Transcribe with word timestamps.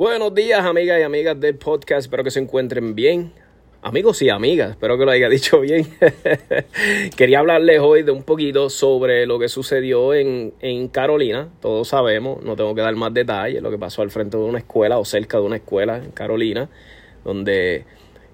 Buenos 0.00 0.34
días, 0.34 0.64
amigas 0.64 0.98
y 0.98 1.02
amigas 1.02 1.38
del 1.38 1.56
podcast. 1.56 2.06
Espero 2.06 2.24
que 2.24 2.30
se 2.30 2.40
encuentren 2.40 2.94
bien. 2.94 3.34
Amigos 3.82 4.22
y 4.22 4.30
amigas, 4.30 4.70
espero 4.70 4.96
que 4.96 5.04
lo 5.04 5.10
haya 5.10 5.28
dicho 5.28 5.60
bien. 5.60 5.86
Quería 7.18 7.40
hablarles 7.40 7.80
hoy 7.80 8.02
de 8.02 8.10
un 8.10 8.22
poquito 8.22 8.70
sobre 8.70 9.26
lo 9.26 9.38
que 9.38 9.50
sucedió 9.50 10.14
en, 10.14 10.54
en, 10.62 10.88
Carolina. 10.88 11.50
Todos 11.60 11.88
sabemos, 11.88 12.42
no 12.42 12.56
tengo 12.56 12.74
que 12.74 12.80
dar 12.80 12.96
más 12.96 13.12
detalles, 13.12 13.60
lo 13.60 13.70
que 13.70 13.76
pasó 13.76 14.00
al 14.00 14.10
frente 14.10 14.38
de 14.38 14.42
una 14.42 14.60
escuela 14.60 14.98
o 14.98 15.04
cerca 15.04 15.36
de 15.36 15.44
una 15.44 15.56
escuela 15.56 15.98
en 15.98 16.12
Carolina, 16.12 16.70
donde 17.22 17.84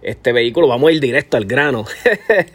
este 0.03 0.33
vehículo, 0.33 0.69
vamos 0.69 0.91
a 0.91 0.93
ir 0.93 1.01
directo 1.01 1.37
al 1.37 1.46
grano, 1.46 1.85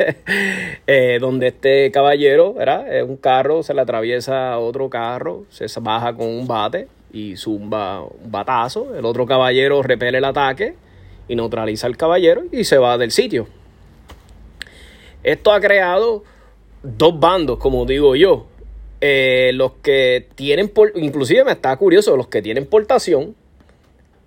eh, 0.87 1.17
donde 1.19 1.47
este 1.47 1.91
caballero, 1.91 2.53
¿verdad? 2.53 2.95
Es 2.95 3.03
un 3.03 3.17
carro, 3.17 3.61
se 3.61 3.73
le 3.73 3.81
atraviesa 3.81 4.53
a 4.53 4.59
otro 4.59 4.89
carro, 4.89 5.43
se 5.49 5.67
baja 5.81 6.15
con 6.15 6.27
un 6.27 6.47
bate, 6.47 6.87
y 7.13 7.37
zumba 7.37 8.01
un 8.01 8.31
batazo. 8.31 8.95
El 8.95 9.05
otro 9.05 9.25
caballero 9.25 9.81
repele 9.81 10.17
el 10.19 10.25
ataque 10.25 10.75
y 11.27 11.35
neutraliza 11.35 11.87
al 11.87 11.97
caballero 11.97 12.43
y 12.51 12.63
se 12.63 12.77
va 12.77 12.97
del 12.97 13.11
sitio. 13.11 13.47
Esto 15.23 15.51
ha 15.51 15.59
creado 15.59 16.23
dos 16.83 17.19
bandos, 17.19 17.57
como 17.57 17.85
digo 17.85 18.15
yo. 18.15 18.47
Eh, 19.01 19.51
los 19.55 19.73
que 19.81 20.27
tienen, 20.35 20.69
por, 20.69 20.91
inclusive 20.95 21.43
me 21.43 21.53
está 21.53 21.75
curioso, 21.77 22.15
los 22.15 22.27
que 22.27 22.41
tienen 22.41 22.67
portación 22.67 23.35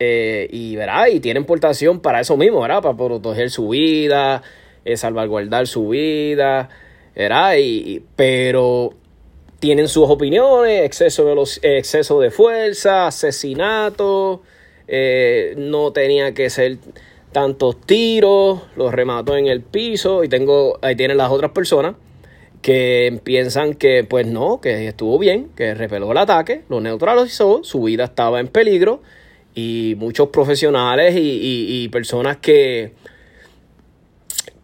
eh, 0.00 0.48
y, 0.50 0.74
¿verdad? 0.74 1.06
y 1.12 1.20
tienen 1.20 1.44
portación 1.44 2.00
para 2.00 2.20
eso 2.20 2.36
mismo, 2.36 2.60
¿verdad? 2.60 2.82
para 2.82 2.96
proteger 2.96 3.50
su 3.50 3.68
vida, 3.68 4.42
eh, 4.84 4.96
salvaguardar 4.96 5.68
su 5.68 5.90
vida, 5.90 6.70
¿verdad? 7.14 7.54
Y, 7.58 8.02
pero 8.16 8.94
tienen 9.64 9.88
sus 9.88 10.10
opiniones, 10.10 10.84
exceso 10.84 11.24
de, 11.24 11.78
exceso 11.78 12.20
de 12.20 12.30
fuerza, 12.30 13.06
asesinato, 13.06 14.42
eh, 14.86 15.54
no 15.56 15.90
tenía 15.90 16.34
que 16.34 16.50
ser 16.50 16.76
tantos 17.32 17.80
tiros, 17.80 18.60
los 18.76 18.92
remató 18.92 19.38
en 19.38 19.46
el 19.46 19.62
piso 19.62 20.22
y 20.22 20.28
tengo, 20.28 20.78
ahí 20.82 20.96
tienen 20.96 21.16
las 21.16 21.30
otras 21.30 21.52
personas 21.52 21.94
que 22.60 23.18
piensan 23.24 23.72
que 23.72 24.04
pues 24.04 24.26
no, 24.26 24.60
que 24.60 24.86
estuvo 24.86 25.18
bien, 25.18 25.48
que 25.56 25.72
repeló 25.72 26.12
el 26.12 26.18
ataque, 26.18 26.60
lo 26.68 26.82
neutralizó, 26.82 27.64
su 27.64 27.84
vida 27.84 28.04
estaba 28.04 28.40
en 28.40 28.48
peligro 28.48 29.00
y 29.54 29.94
muchos 29.96 30.28
profesionales 30.28 31.14
y 31.16 31.88
personas 31.88 32.36
que 32.36 32.92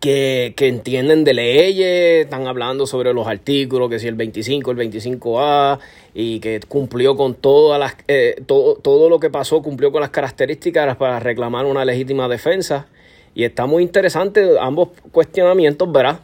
que, 0.00 0.54
entienden 0.58 1.24
de 1.24 1.34
leyes, 1.34 2.24
están 2.24 2.46
hablando 2.46 2.86
sobre 2.86 3.12
los 3.12 3.26
artículos, 3.26 3.90
que 3.90 3.98
si 3.98 4.08
el 4.08 4.14
25, 4.14 4.70
el 4.70 4.78
25A, 4.78 5.78
y 6.14 6.40
que 6.40 6.60
cumplió 6.66 7.16
con 7.16 7.34
todas 7.34 7.78
las, 7.78 7.96
eh, 8.08 8.42
todo, 8.46 8.76
todo 8.76 9.10
lo 9.10 9.20
que 9.20 9.28
pasó, 9.28 9.62
cumplió 9.62 9.92
con 9.92 10.00
las 10.00 10.10
características 10.10 10.96
para 10.96 11.20
reclamar 11.20 11.66
una 11.66 11.84
legítima 11.84 12.28
defensa. 12.28 12.88
Y 13.34 13.44
está 13.44 13.66
muy 13.66 13.82
interesante 13.82 14.58
ambos 14.58 14.88
cuestionamientos, 15.12 15.92
¿verdad? 15.92 16.20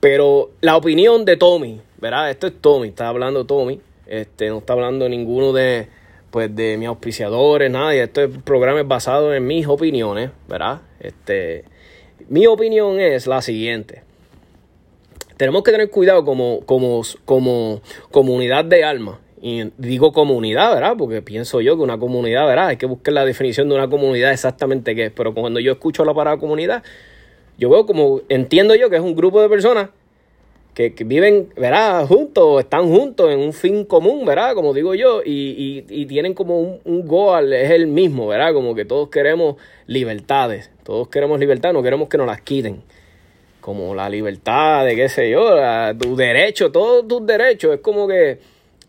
Pero 0.00 0.50
la 0.62 0.76
opinión 0.76 1.24
de 1.24 1.36
Tommy, 1.36 1.80
¿verdad? 1.98 2.30
Esto 2.30 2.46
es 2.46 2.54
Tommy, 2.60 2.88
está 2.88 3.08
hablando 3.08 3.44
Tommy, 3.44 3.80
este, 4.06 4.48
no 4.48 4.58
está 4.58 4.72
hablando 4.72 5.08
ninguno 5.08 5.52
de, 5.52 5.88
pues, 6.30 6.54
de 6.56 6.76
mis 6.78 6.88
auspiciadores, 6.88 7.70
nadie. 7.70 8.04
Este 8.04 8.28
programa 8.28 8.80
es 8.80 8.88
basado 8.88 9.34
en 9.34 9.46
mis 9.46 9.66
opiniones, 9.66 10.30
¿verdad? 10.48 10.80
Este 11.00 11.64
mi 12.28 12.46
opinión 12.46 13.00
es 13.00 13.26
la 13.26 13.42
siguiente. 13.42 14.02
Tenemos 15.36 15.62
que 15.62 15.70
tener 15.70 15.90
cuidado 15.90 16.24
como, 16.24 16.60
como, 16.66 17.02
como 17.24 17.80
comunidad 18.10 18.64
de 18.64 18.84
alma. 18.84 19.20
Y 19.40 19.70
digo 19.78 20.12
comunidad, 20.12 20.74
¿verdad? 20.74 20.94
Porque 20.98 21.22
pienso 21.22 21.60
yo 21.60 21.76
que 21.76 21.82
una 21.82 21.98
comunidad, 21.98 22.46
¿verdad? 22.46 22.68
Hay 22.68 22.76
que 22.76 22.86
buscar 22.86 23.14
la 23.14 23.24
definición 23.24 23.68
de 23.68 23.76
una 23.76 23.88
comunidad 23.88 24.32
exactamente 24.32 24.96
qué 24.96 25.06
es. 25.06 25.12
Pero 25.12 25.32
cuando 25.32 25.60
yo 25.60 25.72
escucho 25.72 26.04
la 26.04 26.12
palabra 26.12 26.40
comunidad, 26.40 26.82
yo 27.56 27.70
veo 27.70 27.86
como, 27.86 28.20
entiendo 28.28 28.74
yo 28.74 28.90
que 28.90 28.96
es 28.96 29.02
un 29.02 29.14
grupo 29.14 29.40
de 29.40 29.48
personas 29.48 29.90
que, 30.74 30.92
viven, 31.04 31.48
¿verdad? 31.56 32.06
Juntos, 32.06 32.60
están 32.60 32.88
juntos 32.88 33.32
en 33.32 33.40
un 33.40 33.52
fin 33.52 33.84
común, 33.84 34.24
¿verdad? 34.24 34.54
Como 34.54 34.72
digo 34.72 34.94
yo, 34.94 35.22
y, 35.24 35.84
y, 35.88 36.06
tienen 36.06 36.34
como 36.34 36.60
un, 36.60 36.80
un, 36.84 37.06
goal, 37.06 37.52
es 37.52 37.72
el 37.72 37.88
mismo, 37.88 38.28
¿verdad? 38.28 38.52
Como 38.52 38.76
que 38.76 38.84
todos 38.84 39.08
queremos 39.08 39.56
libertades, 39.86 40.70
todos 40.84 41.08
queremos 41.08 41.40
libertad, 41.40 41.72
no 41.72 41.82
queremos 41.82 42.08
que 42.08 42.16
nos 42.16 42.28
las 42.28 42.42
quiten. 42.42 42.82
Como 43.60 43.94
la 43.94 44.08
libertad 44.08 44.84
de, 44.84 44.94
qué 44.94 45.08
sé 45.08 45.30
yo, 45.30 45.50
tu 45.98 46.14
derecho, 46.14 46.70
todos 46.70 47.08
tus 47.08 47.26
derechos, 47.26 47.74
es 47.74 47.80
como 47.80 48.06
que 48.06 48.38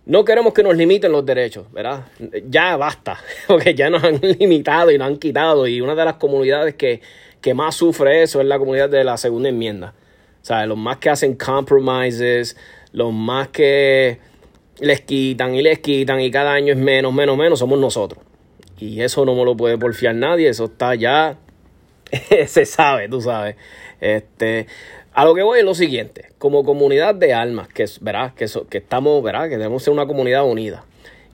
no 0.05 0.23
queremos 0.25 0.53
que 0.53 0.63
nos 0.63 0.75
limiten 0.75 1.11
los 1.11 1.25
derechos, 1.25 1.71
¿verdad? 1.71 2.05
Ya 2.47 2.77
basta, 2.77 3.19
porque 3.47 3.73
ya 3.73 3.89
nos 3.89 4.03
han 4.03 4.19
limitado 4.21 4.91
y 4.91 4.97
nos 4.97 5.07
han 5.07 5.17
quitado, 5.17 5.67
y 5.67 5.81
una 5.81 5.95
de 5.95 6.05
las 6.05 6.15
comunidades 6.15 6.75
que, 6.75 7.01
que 7.41 7.53
más 7.53 7.75
sufre 7.75 8.23
eso 8.23 8.41
es 8.41 8.47
la 8.47 8.59
comunidad 8.59 8.89
de 8.89 9.03
la 9.03 9.17
segunda 9.17 9.49
enmienda. 9.49 9.93
Sea, 10.49 10.65
los 10.65 10.79
más 10.79 10.97
que 10.97 11.11
hacen 11.11 11.35
compromises, 11.35 12.57
los 12.91 13.13
más 13.13 13.49
que 13.49 14.17
les 14.79 15.01
quitan 15.01 15.53
y 15.53 15.61
les 15.61 15.77
quitan 15.77 16.19
y 16.21 16.31
cada 16.31 16.53
año 16.53 16.73
es 16.73 16.79
menos, 16.79 17.13
menos, 17.13 17.37
menos, 17.37 17.59
somos 17.59 17.77
nosotros. 17.77 18.23
Y 18.79 19.01
eso 19.01 19.25
no 19.25 19.35
me 19.35 19.45
lo 19.45 19.55
puede 19.55 19.77
porfiar 19.77 20.15
nadie, 20.15 20.49
eso 20.49 20.65
está 20.65 20.95
ya, 20.95 21.37
se 22.47 22.65
sabe, 22.65 23.07
tú 23.09 23.21
sabes. 23.21 23.57
Este, 24.01 24.65
a 25.13 25.23
lo 25.23 25.35
que 25.35 25.43
voy 25.43 25.59
es 25.59 25.65
lo 25.65 25.75
siguiente, 25.75 26.31
como 26.39 26.63
comunidad 26.63 27.13
de 27.13 27.31
almas, 27.31 27.67
que, 27.67 27.85
¿verdad? 28.01 28.33
que, 28.33 28.47
que 28.71 28.79
estamos, 28.79 29.21
¿verdad? 29.21 29.49
que 29.49 29.57
debemos 29.57 29.83
ser 29.83 29.93
una 29.93 30.07
comunidad 30.07 30.45
unida. 30.45 30.83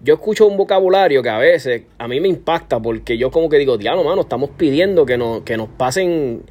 Yo 0.01 0.15
escucho 0.15 0.45
un 0.45 0.57
vocabulario 0.57 1.23
que 1.23 1.29
a 1.29 1.37
veces 1.37 1.83
a 1.99 2.09
mí 2.09 2.19
me 2.19 2.27
impacta 2.27 2.81
porque 2.81 3.17
yo 3.17 3.31
como 3.31 3.47
que 3.47 3.59
digo, 3.59 3.77
diablo, 3.77 4.03
mano, 4.03 4.23
estamos 4.23 4.49
pidiendo 4.57 5.05
que, 5.05 5.17
no, 5.17 5.45
que 5.45 5.55
nos 5.55 5.69
pasen 5.69 6.43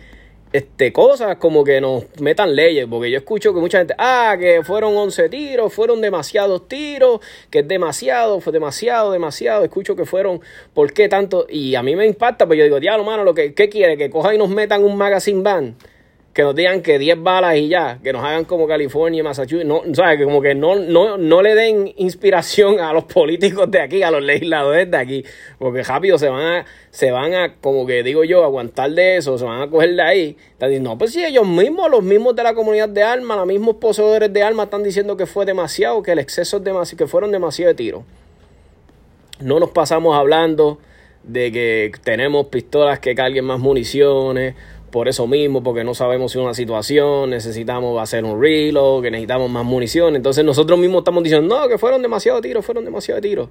este, 0.55 0.93
cosas 0.93 1.37
como 1.39 1.65
que 1.65 1.81
nos 1.81 2.05
metan 2.21 2.55
leyes, 2.55 2.87
porque 2.89 3.11
yo 3.11 3.19
escucho 3.19 3.53
que 3.53 3.59
mucha 3.59 3.79
gente, 3.79 3.93
ah, 3.99 4.37
que 4.39 4.63
fueron 4.63 4.97
11 4.97 5.29
tiros, 5.29 5.75
fueron 5.75 6.01
demasiados 6.01 6.69
tiros, 6.69 7.19
que 7.51 7.59
es 7.59 7.67
demasiado, 7.67 8.41
fue 8.41 8.53
demasiado, 8.53 9.11
demasiado, 9.11 9.65
escucho 9.65 9.97
que 9.97 10.07
fueron, 10.07 10.41
¿por 10.73 10.93
qué 10.93 11.09
tanto? 11.09 11.47
Y 11.51 11.75
a 11.75 11.83
mí 11.83 11.97
me 11.97 12.07
impacta, 12.07 12.47
pues 12.47 12.57
yo 12.57 12.65
digo, 12.67 12.79
diablo, 12.79 13.03
mano, 13.03 13.25
lo 13.25 13.35
que, 13.35 13.53
¿qué 13.53 13.69
quiere? 13.69 13.97
Que 13.97 14.11
cojan 14.11 14.37
y 14.37 14.39
nos 14.39 14.49
metan 14.49 14.85
un 14.85 14.97
magazine 14.97 15.43
ban 15.43 15.75
que 16.35 16.43
nos 16.43 16.57
digan 16.57 16.83
que 16.83 16.99
10 16.99 17.23
balas 17.23 17.57
y 17.57 17.69
ya, 17.69 18.01
que 18.03 18.13
nos 18.13 18.25
hagan 18.25 18.45
como 18.45 18.67
California 18.67 19.21
y 19.21 19.23
Massachusetts, 19.23 19.65
no, 19.65 19.83
¿sabes? 19.95 20.19
Que 20.19 20.25
como 20.25 20.43
que 20.43 20.57
no, 20.57 20.75
no, 20.75 21.17
no 21.17 21.43
le 21.43 21.55
den 21.55 21.95
inspiración 21.97 22.81
a 22.81 22.93
los 22.93 23.05
políticos 23.05 23.71
de 23.71 23.81
aquí, 23.81 24.03
a 24.03 24.11
los 24.11 24.21
legisladores 24.21 24.91
de 24.91 24.97
aquí, 24.97 25.25
porque 25.61 25.85
rápido 25.85 26.19
se 26.19 26.29
van 26.29 26.45
a, 26.45 26.67
se 26.91 27.13
van 27.13 27.35
a, 27.35 27.55
como 27.61 27.87
que 27.87 28.03
digo 28.03 28.25
yo, 28.25 28.43
aguantar 28.43 28.91
de 28.91 29.19
eso, 29.19 29.39
se 29.39 29.45
van 29.45 29.63
a 29.63 29.71
coger 29.71 29.95
de 29.95 30.03
ahí. 30.03 30.37
no, 30.81 30.99
pues 30.99 31.13
si 31.13 31.25
ellos 31.25 31.47
mismos, 31.47 31.89
los 31.89 32.03
mismos 32.03 32.35
de 32.35 32.43
la 32.43 32.53
comunidad 32.53 32.89
de 32.89 33.05
armas, 33.05 33.37
los 33.37 33.47
mismos 33.47 33.77
poseedores 33.77 34.33
de 34.33 34.43
armas 34.43 34.65
están 34.65 34.83
diciendo 34.83 35.17
que 35.17 35.27
fue 35.27 35.47
demasiado, 35.47 36.03
que 36.03 36.11
el 36.11 36.19
exceso 36.19 36.57
es 36.57 36.65
demasiado, 36.65 36.99
que 36.99 37.07
fueron 37.07 37.31
demasiado 37.31 37.69
de 37.69 37.75
tiros. 37.77 38.03
No 39.39 39.61
nos 39.61 39.71
pasamos 39.71 40.17
hablando 40.17 40.81
de 41.23 41.53
que 41.53 41.93
tenemos 42.03 42.47
pistolas 42.47 42.99
que 42.99 43.15
carguen 43.15 43.45
más 43.45 43.59
municiones 43.59 44.55
por 44.95 45.09
eso 45.09 45.27
mismo, 45.27 45.61
porque 45.61 45.83
no 45.83 45.93
sabemos 45.93 46.31
si 46.31 46.39
una 46.39 46.55
situación, 46.55 47.31
necesitamos 47.31 48.01
hacer 48.01 48.25
un 48.25 48.41
reload, 48.41 49.03
que 49.03 49.11
necesitamos 49.11 49.51
más 49.51 49.65
munición. 49.65 50.15
Entonces 50.15 50.45
nosotros 50.45 50.79
mismos 50.79 51.01
estamos 51.01 51.25
diciendo, 51.25 51.53
no, 51.53 51.67
que 51.67 51.79
fueron 51.79 52.01
demasiados 52.01 52.43
tiros, 52.43 52.65
fueron 52.65 52.85
demasiados 52.85 53.21
tiros. 53.21 53.49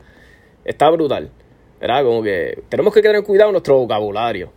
Está 0.63 0.89
brutal. 0.89 1.29
¿Verdad? 1.81 2.05
Como 2.05 2.23
que 2.23 2.63
tenemos 2.69 2.93
que 2.93 3.01
tener 3.01 3.21
cuidado 3.23 3.49
en 3.49 3.55
nuestro 3.55 3.77
vocabulario. 3.77 4.53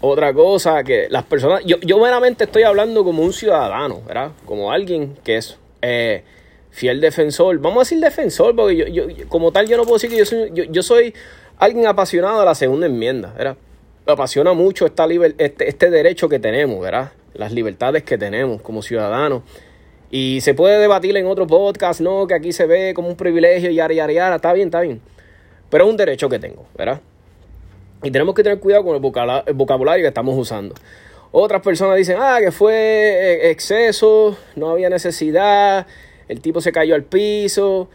Otra 0.00 0.34
cosa 0.34 0.82
que 0.82 1.06
las 1.10 1.22
personas, 1.22 1.64
yo, 1.64 1.76
yo 1.78 2.00
meramente 2.00 2.42
estoy 2.42 2.64
hablando 2.64 3.04
como 3.04 3.22
un 3.22 3.32
ciudadano, 3.32 4.02
¿verdad? 4.04 4.32
Como 4.46 4.72
alguien 4.72 5.16
que 5.22 5.36
es 5.36 5.56
eh, 5.80 6.24
fiel 6.72 7.00
defensor. 7.00 7.56
Vamos 7.60 7.76
a 7.76 7.80
decir 7.82 8.00
defensor, 8.00 8.56
porque 8.56 8.76
yo, 8.78 8.86
yo, 8.86 9.28
como 9.28 9.52
tal 9.52 9.68
yo 9.68 9.76
no 9.76 9.84
puedo 9.84 9.94
decir 9.94 10.10
que 10.10 10.16
yo 10.16 10.24
soy, 10.24 10.50
yo, 10.54 10.64
yo 10.64 10.82
soy 10.82 11.14
alguien 11.56 11.86
apasionado 11.86 12.40
de 12.40 12.46
la 12.46 12.56
segunda 12.56 12.86
enmienda, 12.86 13.32
¿verdad? 13.38 13.56
Me 14.06 14.12
apasiona 14.12 14.52
mucho 14.52 14.86
esta 14.86 15.06
este, 15.38 15.68
este 15.68 15.90
derecho 15.90 16.28
que 16.28 16.38
tenemos, 16.38 16.80
¿verdad? 16.80 17.12
Las 17.34 17.52
libertades 17.52 18.02
que 18.02 18.18
tenemos 18.18 18.60
como 18.62 18.82
ciudadanos. 18.82 19.42
Y 20.10 20.40
se 20.42 20.54
puede 20.54 20.78
debatir 20.78 21.16
en 21.16 21.26
otro 21.26 21.46
podcast, 21.46 22.00
¿no? 22.00 22.26
Que 22.26 22.34
aquí 22.34 22.52
se 22.52 22.66
ve 22.66 22.94
como 22.94 23.08
un 23.08 23.16
privilegio 23.16 23.70
y 23.70 23.74
yara, 23.76 23.94
yara, 23.94 24.12
yara. 24.12 24.36
Está 24.36 24.52
bien, 24.52 24.68
está 24.68 24.80
bien. 24.80 25.00
Pero 25.70 25.84
es 25.84 25.90
un 25.90 25.96
derecho 25.96 26.28
que 26.28 26.38
tengo, 26.38 26.66
¿verdad? 26.76 27.00
Y 28.02 28.10
tenemos 28.10 28.34
que 28.34 28.42
tener 28.42 28.60
cuidado 28.60 28.84
con 28.84 28.94
el 28.94 29.54
vocabulario 29.54 30.04
que 30.04 30.08
estamos 30.08 30.36
usando. 30.38 30.74
Otras 31.32 31.62
personas 31.62 31.96
dicen, 31.96 32.16
ah, 32.20 32.36
que 32.38 32.52
fue 32.52 32.74
eh, 32.74 33.50
exceso, 33.50 34.36
no 34.54 34.70
había 34.70 34.88
necesidad, 34.88 35.86
el 36.28 36.40
tipo 36.40 36.60
se 36.60 36.70
cayó 36.70 36.94
al 36.94 37.02
piso. 37.02 37.88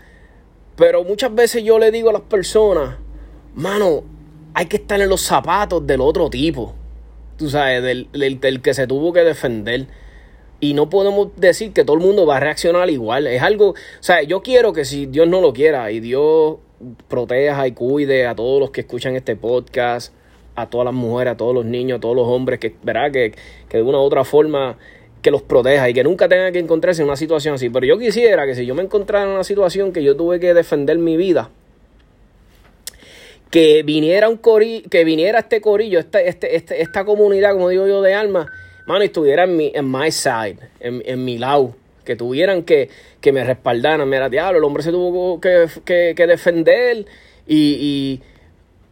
Pero 0.76 1.04
muchas 1.04 1.34
veces 1.34 1.64
yo 1.64 1.80
le 1.80 1.92
digo 1.92 2.10
a 2.10 2.14
las 2.14 2.24
personas, 2.24 2.98
mano, 3.54 4.04
hay 4.60 4.66
que 4.66 4.76
estar 4.76 5.00
en 5.00 5.08
los 5.08 5.22
zapatos 5.22 5.88
del 5.88 6.02
otro 6.02 6.30
tipo. 6.30 6.74
Tú 7.38 7.50
sabes, 7.50 7.82
del, 7.82 8.10
del, 8.12 8.62
que 8.62 8.74
se 8.74 8.88
tuvo 8.88 9.14
que 9.14 9.22
defender. 9.22 9.88
Y 10.60 10.74
no 10.74 10.90
podemos 10.90 11.30
decir 11.38 11.72
que 11.72 11.86
todo 11.86 11.96
el 11.96 12.04
mundo 12.04 12.26
va 12.26 12.36
a 12.36 12.40
reaccionar 12.42 12.90
igual. 12.90 13.26
Es 13.28 13.42
algo, 13.42 13.70
o 13.70 13.76
sea, 14.02 14.22
yo 14.24 14.42
quiero 14.42 14.74
que 14.74 14.84
si 14.84 15.06
Dios 15.06 15.30
no 15.30 15.40
lo 15.40 15.54
quiera 15.54 15.90
y 15.92 16.02
Dios 16.02 16.58
proteja 17.08 17.68
y 17.68 17.72
cuide 17.72 18.28
a 18.28 18.36
todos 18.36 18.60
los 18.60 18.72
que 18.72 18.82
escuchan 18.82 19.16
este 19.16 19.38
podcast, 19.38 20.14
a 20.56 20.70
todas 20.70 20.84
las 20.84 20.94
mujeres, 20.94 21.36
a 21.36 21.38
todos 21.38 21.56
los 21.56 21.64
niños, 21.64 22.00
a 22.00 22.02
todos 22.02 22.18
los 22.18 22.28
hombres, 22.28 22.60
que, 22.60 22.76
¿verdad? 22.84 23.14
Que, 23.14 23.34
que 23.70 23.78
de 23.78 23.84
una 23.84 24.00
u 24.00 24.02
otra 24.02 24.26
forma 24.26 24.78
que 25.22 25.32
los 25.32 25.42
proteja 25.42 25.88
y 25.88 25.94
que 25.94 26.04
nunca 26.04 26.28
tengan 26.28 26.52
que 26.52 26.60
encontrarse 26.60 27.02
en 27.02 27.08
una 27.08 27.16
situación 27.16 27.56
así. 27.56 27.70
Pero 27.70 27.86
yo 27.86 27.98
quisiera 27.98 28.46
que 28.46 28.56
si 28.56 28.66
yo 28.66 28.76
me 28.76 28.84
encontrara 28.84 29.24
en 29.24 29.32
una 29.32 29.46
situación 29.46 29.94
que 29.94 30.04
yo 30.04 30.18
tuve 30.18 30.42
que 30.42 30.54
defender 30.54 30.98
mi 30.98 31.16
vida, 31.16 31.50
que 33.50 33.84
viniera 33.84 34.30
un 34.30 34.38
corillo, 34.38 34.88
que 34.90 35.04
viniera 35.04 35.40
este 35.40 35.62
corillo, 35.62 36.00
esta, 36.00 36.22
este, 36.22 36.56
este, 36.56 36.82
esta 36.82 37.04
comunidad, 37.04 37.54
como 37.54 37.70
digo 37.70 37.88
yo, 37.88 38.02
de 38.02 38.14
alma, 38.14 38.48
mano, 38.86 39.04
y 39.04 39.08
estuviera 39.08 39.44
en 39.46 39.58
mi, 39.58 39.72
en 39.74 39.92
my 39.92 40.12
side, 40.12 40.58
en, 40.80 41.02
en 41.06 41.26
mi 41.26 41.38
lado, 41.38 41.76
que 42.06 42.16
tuvieran 42.16 42.64
que, 42.64 42.90
que 43.22 43.32
me 43.32 43.44
respaldaran, 43.44 44.08
mira, 44.08 44.30
diablo, 44.30 44.60
el 44.60 44.64
hombre 44.64 44.84
se 44.84 44.92
tuvo 44.92 45.42
que, 45.42 45.68
que, 45.84 46.14
que 46.16 46.28
defender 46.28 47.06
y, 47.48 47.58
y, 47.58 48.22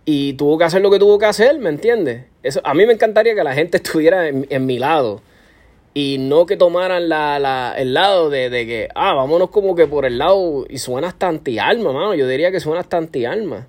y, 0.05 0.33
tuvo 0.33 0.57
que 0.57 0.63
hacer 0.63 0.81
lo 0.81 0.89
que 0.89 0.99
tuvo 0.99 1.19
que 1.19 1.25
hacer, 1.25 1.59
¿me 1.59 1.69
entiendes? 1.69 2.25
Eso, 2.41 2.59
a 2.63 2.73
mí 2.73 2.85
me 2.85 2.93
encantaría 2.93 3.35
que 3.35 3.43
la 3.43 3.53
gente 3.53 3.77
estuviera 3.83 4.27
en, 4.27 4.47
en 4.49 4.65
mi 4.65 4.79
lado 4.79 5.21
y 5.93 6.17
no 6.19 6.45
que 6.47 6.57
tomaran 6.57 7.09
la, 7.09 7.39
la, 7.39 7.75
el 7.77 7.93
lado 7.93 8.29
de, 8.29 8.49
de, 8.49 8.65
que, 8.65 8.87
ah, 8.95 9.13
vámonos 9.13 9.49
como 9.49 9.75
que 9.75 9.87
por 9.87 10.05
el 10.05 10.17
lado, 10.17 10.65
y 10.67 10.79
suena 10.79 11.09
hasta 11.09 11.27
anti-alma, 11.27 11.91
mano, 11.91 12.15
yo 12.15 12.27
diría 12.27 12.51
que 12.51 12.59
suena 12.59 12.81
hasta 12.81 12.97
anti-alma 12.97 13.67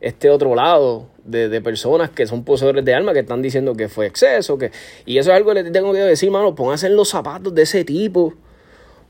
este 0.00 0.30
otro 0.30 0.54
lado 0.54 1.06
de, 1.24 1.48
de, 1.48 1.60
personas 1.60 2.10
que 2.10 2.26
son 2.26 2.44
poseedores 2.44 2.84
de 2.84 2.94
alma 2.94 3.12
que 3.12 3.20
están 3.20 3.42
diciendo 3.42 3.74
que 3.74 3.88
fue 3.88 4.06
exceso. 4.06 4.56
Que, 4.56 4.72
y 5.04 5.18
eso 5.18 5.30
es 5.30 5.36
algo 5.36 5.52
que 5.52 5.62
le 5.62 5.70
tengo 5.70 5.92
que 5.92 5.98
decir, 5.98 6.30
mano, 6.30 6.54
pónganse 6.54 6.86
en 6.86 6.96
los 6.96 7.10
zapatos 7.10 7.54
de 7.54 7.62
ese 7.62 7.84
tipo. 7.84 8.34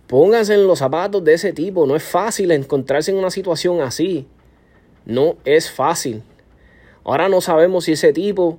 Pónganse 0.08 0.54
en 0.54 0.66
los 0.66 0.80
zapatos 0.80 1.22
de 1.22 1.34
ese 1.34 1.52
tipo. 1.52 1.86
No 1.86 1.94
es 1.94 2.02
fácil 2.02 2.50
encontrarse 2.50 3.12
en 3.12 3.18
una 3.18 3.30
situación 3.30 3.80
así. 3.80 4.26
No 5.06 5.36
es 5.44 5.70
fácil. 5.70 6.22
Ahora 7.04 7.28
no 7.28 7.40
sabemos 7.40 7.84
si 7.84 7.92
ese 7.92 8.12
tipo, 8.12 8.58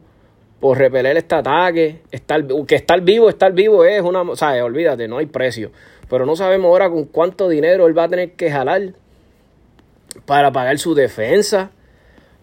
por 0.62 0.78
repeler 0.78 1.18
este 1.18 1.36
ataque, 1.36 2.02
estar, 2.12 2.46
que 2.66 2.76
estar 2.76 3.02
vivo, 3.02 3.30
estar 3.30 3.52
vivo 3.52 3.84
es 3.84 4.02
una... 4.02 4.22
O 4.22 4.36
sea, 4.38 4.64
olvídate, 4.64 5.10
no 5.10 5.18
hay 5.18 5.26
precio. 5.26 5.72
Pero 6.10 6.26
no 6.26 6.38
sabemos 6.38 6.70
ahora 6.70 6.90
con 6.90 7.04
cuánto 7.04 7.50
dinero 7.50 7.88
él 7.88 7.98
va 7.98 8.06
a 8.06 8.10
tener 8.10 8.32
que 8.32 8.50
jalar 8.50 8.94
para 10.26 10.52
pagar 10.52 10.80
su 10.80 10.96
defensa 10.96 11.72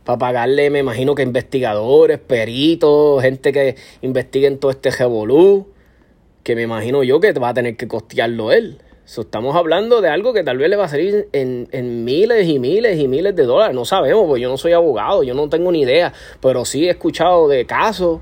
para 0.09 0.19
pagarle, 0.19 0.71
me 0.71 0.79
imagino 0.79 1.15
que 1.15 1.23
investigadores, 1.23 2.19
peritos, 2.19 3.21
gente 3.21 3.53
que 3.53 3.77
investiguen 4.01 4.57
todo 4.57 4.71
este 4.71 4.91
revolú, 4.91 5.67
que 6.43 6.57
me 6.57 6.63
imagino 6.63 7.03
yo 7.03 7.21
que 7.21 7.31
va 7.35 7.51
a 7.51 7.53
tener 7.53 7.77
que 7.77 7.87
costearlo 7.89 8.51
él. 8.51 8.79
estamos 9.05 9.55
hablando 9.55 10.01
de 10.01 10.09
algo 10.09 10.33
que 10.33 10.43
tal 10.43 10.57
vez 10.57 10.71
le 10.71 10.77
va 10.77 10.87
a 10.87 10.89
salir 10.89 11.29
en, 11.35 11.69
en, 11.73 12.07
miles 12.07 12.49
y 12.49 12.59
miles 12.59 12.99
y 12.99 13.07
miles 13.07 13.37
de 13.37 13.43
dólares. 13.43 13.75
No 13.75 13.85
sabemos, 13.85 14.25
porque 14.27 14.41
yo 14.41 14.49
no 14.49 14.57
soy 14.57 14.73
abogado, 14.73 15.25
yo 15.25 15.35
no 15.35 15.51
tengo 15.51 15.71
ni 15.73 15.83
idea, 15.83 16.15
pero 16.41 16.65
sí 16.65 16.87
he 16.87 16.91
escuchado 16.91 17.47
de 17.47 17.67
casos 17.67 18.21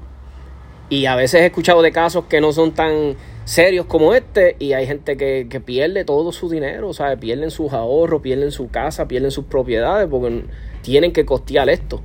y 0.88 1.06
a 1.06 1.14
veces 1.14 1.42
he 1.42 1.46
escuchado 1.46 1.82
de 1.82 1.92
casos 1.92 2.24
que 2.24 2.40
no 2.40 2.52
son 2.52 2.72
tan 2.72 3.14
serios 3.44 3.86
como 3.86 4.12
este 4.12 4.56
y 4.58 4.72
hay 4.72 4.88
gente 4.88 5.16
que, 5.16 5.46
que 5.48 5.60
pierde 5.60 6.04
todo 6.04 6.32
su 6.32 6.48
dinero, 6.48 6.88
o 6.88 6.94
sea, 6.94 7.16
pierden 7.16 7.52
sus 7.52 7.72
ahorros, 7.72 8.22
pierden 8.22 8.50
su 8.50 8.70
casa, 8.70 9.06
pierden 9.06 9.30
sus 9.30 9.44
propiedades 9.44 10.08
porque 10.10 10.42
tienen 10.86 11.12
que 11.12 11.26
costear 11.26 11.68
esto. 11.68 12.00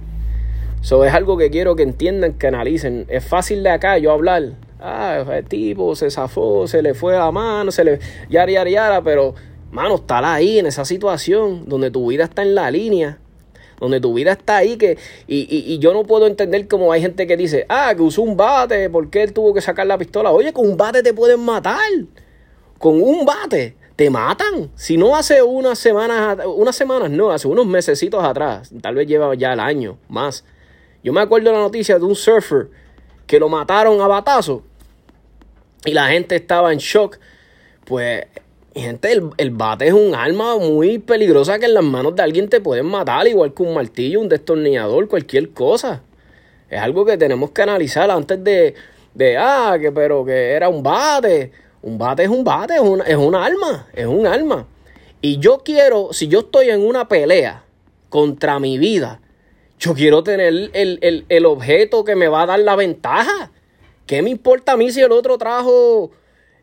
Eso 0.82 1.06
es 1.06 1.14
algo 1.14 1.38
que 1.38 1.52
quiero 1.52 1.76
que 1.76 1.84
entiendan, 1.84 2.34
que 2.34 2.48
analicen. 2.48 3.06
Es 3.10 3.24
fácil 3.24 3.62
de 3.62 3.70
acá 3.70 4.00
yo 4.00 4.12
hablar. 4.12 4.54
Ah, 4.80 5.24
el 5.38 5.46
tipo 5.46 5.96
se 5.96 6.10
zafó, 6.10 6.68
se 6.68 6.82
le 6.82 6.96
fue 6.96 7.16
a 7.16 7.30
mano, 7.30 7.72
se 7.72 7.84
le. 7.84 8.00
Yara, 8.32 8.52
yara, 8.52 8.70
yara, 8.72 9.04
pero, 9.04 9.36
mano, 9.72 9.98
estar 9.98 10.26
ahí 10.26 10.58
en 10.58 10.66
esa 10.66 10.84
situación 10.84 11.70
donde 11.70 11.92
tu 11.92 12.08
vida 12.08 12.24
está 12.24 12.42
en 12.42 12.56
la 12.56 12.72
línea, 12.72 13.20
donde 13.80 14.02
tu 14.02 14.16
vida 14.16 14.32
está 14.32 14.58
ahí, 14.58 14.78
que. 14.78 14.98
Y, 15.28 15.42
y, 15.42 15.76
y 15.76 15.78
yo 15.78 15.94
no 15.94 16.02
puedo 16.02 16.26
entender 16.26 16.68
cómo 16.68 16.92
hay 16.92 17.02
gente 17.02 17.28
que 17.28 17.38
dice, 17.38 17.68
ah, 17.70 17.94
que 17.96 18.02
usó 18.02 18.24
un 18.24 18.36
bate, 18.36 18.90
porque 18.90 19.22
él 19.22 19.32
tuvo 19.32 19.54
que 19.54 19.62
sacar 19.62 19.86
la 19.86 20.00
pistola? 20.00 20.32
Oye, 20.32 20.52
con 20.54 20.68
un 20.68 20.76
bate 20.76 21.04
te 21.04 21.14
pueden 21.14 21.42
matar. 21.42 21.78
Con 22.80 23.00
un 23.00 23.28
bate 23.28 23.76
te 24.02 24.10
matan. 24.10 24.72
Si 24.74 24.98
no 24.98 25.16
hace 25.16 25.44
unas 25.44 25.78
semanas, 25.78 26.40
unas 26.44 26.76
semanas 26.76 27.12
no, 27.12 27.30
hace 27.30 27.48
unos 27.48 27.68
mesecitos 27.68 28.24
atrás, 28.24 28.74
tal 28.82 28.96
vez 28.96 29.06
lleva 29.06 29.36
ya 29.36 29.54
el 29.54 29.60
año 29.60 30.00
más. 30.10 30.44
Yo 31.04 31.14
me 31.14 31.22
acuerdo 31.22 31.52
la 31.52 31.60
noticia 31.60 32.00
de 32.00 32.06
un 32.06 32.16
surfer 32.16 32.70
que 33.28 33.40
lo 33.40 33.48
mataron 33.48 34.02
a 34.02 34.08
batazo 34.08 34.64
y 35.86 35.92
la 35.92 36.08
gente 36.08 36.36
estaba 36.36 36.74
en 36.74 36.80
shock. 36.80 37.20
Pues, 37.86 38.26
gente, 38.74 39.12
el, 39.12 39.30
el, 39.38 39.52
bate 39.52 39.90
es 39.90 39.94
un 39.94 40.16
arma 40.16 40.58
muy 40.58 40.98
peligrosa 40.98 41.60
que 41.60 41.68
en 41.68 41.76
las 41.76 41.84
manos 41.84 42.16
de 42.16 42.24
alguien 42.24 42.50
te 42.50 42.60
pueden 42.60 42.88
matar, 42.88 43.28
igual 43.28 43.54
que 43.54 43.62
un 43.62 43.76
martillo, 43.76 44.20
un 44.20 44.30
destornillador, 44.30 45.08
cualquier 45.10 45.52
cosa. 45.52 46.02
Es 46.72 46.80
algo 46.80 47.06
que 47.06 47.20
tenemos 47.20 47.52
que 47.52 47.62
analizar 47.62 48.10
antes 48.10 48.44
de, 48.44 48.74
de 49.14 49.38
ah, 49.38 49.78
que 49.80 49.92
pero 49.92 50.26
que 50.26 50.54
era 50.54 50.70
un 50.70 50.82
bate 50.82 51.52
un 51.84 51.98
bate 51.98 52.24
es 52.24 52.30
un 52.30 52.44
bate, 52.44 52.76
es 52.76 52.82
un, 52.82 53.02
es 53.02 53.16
un 53.16 53.36
arma, 53.36 53.88
es 53.94 54.06
un 54.06 54.28
arma. 54.28 54.68
Y 55.22 55.40
yo 55.40 55.60
quiero, 55.64 56.14
si 56.14 56.28
yo 56.28 56.40
estoy 56.40 56.70
en 56.70 56.86
una 56.86 57.08
pelea 57.08 57.64
contra 58.10 58.60
mi 58.60 58.78
vida, 58.78 59.20
yo 59.80 59.94
quiero 59.94 60.24
tener 60.24 60.70
el, 60.74 61.26
el, 61.28 61.46
objeto 61.46 62.04
que 62.04 62.16
me 62.16 62.28
va 62.28 62.44
a 62.44 62.46
dar 62.46 62.60
la 62.60 62.76
ventaja. 62.76 63.52
¿Qué 64.06 64.22
me 64.22 64.30
importa 64.30 64.74
a 64.74 64.78
mí 64.78 64.92
si 64.92 65.02
el 65.02 65.12
otro 65.12 65.38
trajo, 65.38 66.12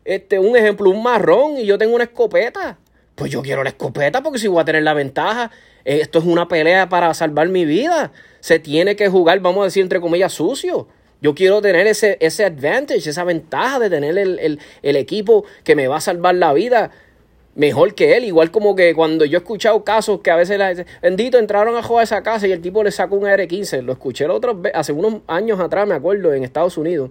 este, 0.05 0.39
un 0.39 0.55
ejemplo, 0.55 0.89
un 0.89 1.03
marrón 1.03 1.57
y 1.57 1.65
yo 1.65 1.77
tengo 1.77 1.95
una 1.95 2.05
escopeta? 2.05 2.77
Pues 3.15 3.31
yo 3.31 3.41
quiero 3.41 3.63
la 3.63 3.69
escopeta 3.69 4.23
porque 4.23 4.39
si 4.39 4.47
voy 4.47 4.61
a 4.61 4.65
tener 4.65 4.83
la 4.83 4.93
ventaja, 4.93 5.51
esto 5.83 6.19
es 6.19 6.25
una 6.25 6.47
pelea 6.47 6.87
para 6.87 7.13
salvar 7.13 7.49
mi 7.49 7.65
vida. 7.65 8.13
Se 8.39 8.59
tiene 8.59 8.95
que 8.95 9.09
jugar, 9.09 9.39
vamos 9.41 9.61
a 9.61 9.65
decir, 9.65 9.83
entre 9.83 9.99
comillas, 9.99 10.31
sucio. 10.31 10.87
Yo 11.21 11.35
quiero 11.35 11.61
tener 11.61 11.85
ese, 11.85 12.17
ese 12.21 12.45
advantage, 12.45 13.09
esa 13.09 13.23
ventaja 13.25 13.79
de 13.79 13.89
tener 13.89 14.17
el, 14.17 14.59
equipo 14.81 15.43
que 15.65 15.75
me 15.75 15.87
va 15.87 15.97
a 15.97 16.01
salvar 16.01 16.35
la 16.35 16.53
vida 16.53 16.91
mejor 17.55 17.93
que 17.93 18.15
él. 18.15 18.23
Igual 18.23 18.51
como 18.51 18.73
que 18.73 18.95
cuando 18.95 19.25
yo 19.25 19.37
he 19.37 19.41
escuchado 19.41 19.83
casos 19.83 20.21
que 20.21 20.31
a 20.31 20.37
veces, 20.37 20.57
la, 20.57 20.73
bendito, 21.01 21.37
entraron 21.37 21.75
a 21.75 21.83
jugar 21.83 22.01
a 22.01 22.03
esa 22.05 22.23
casa 22.23 22.47
y 22.47 22.53
el 22.53 22.61
tipo 22.61 22.83
le 22.83 22.91
sacó 22.91 23.17
un 23.17 23.27
AR-15. 23.27 23.81
Lo 23.81 23.91
escuché 23.91 24.25
el 24.25 24.31
otro, 24.31 24.61
hace 24.73 24.93
unos 24.93 25.21
años 25.27 25.59
atrás, 25.59 25.85
me 25.85 25.95
acuerdo, 25.95 26.33
en 26.33 26.43
Estados 26.43 26.77
Unidos. 26.77 27.09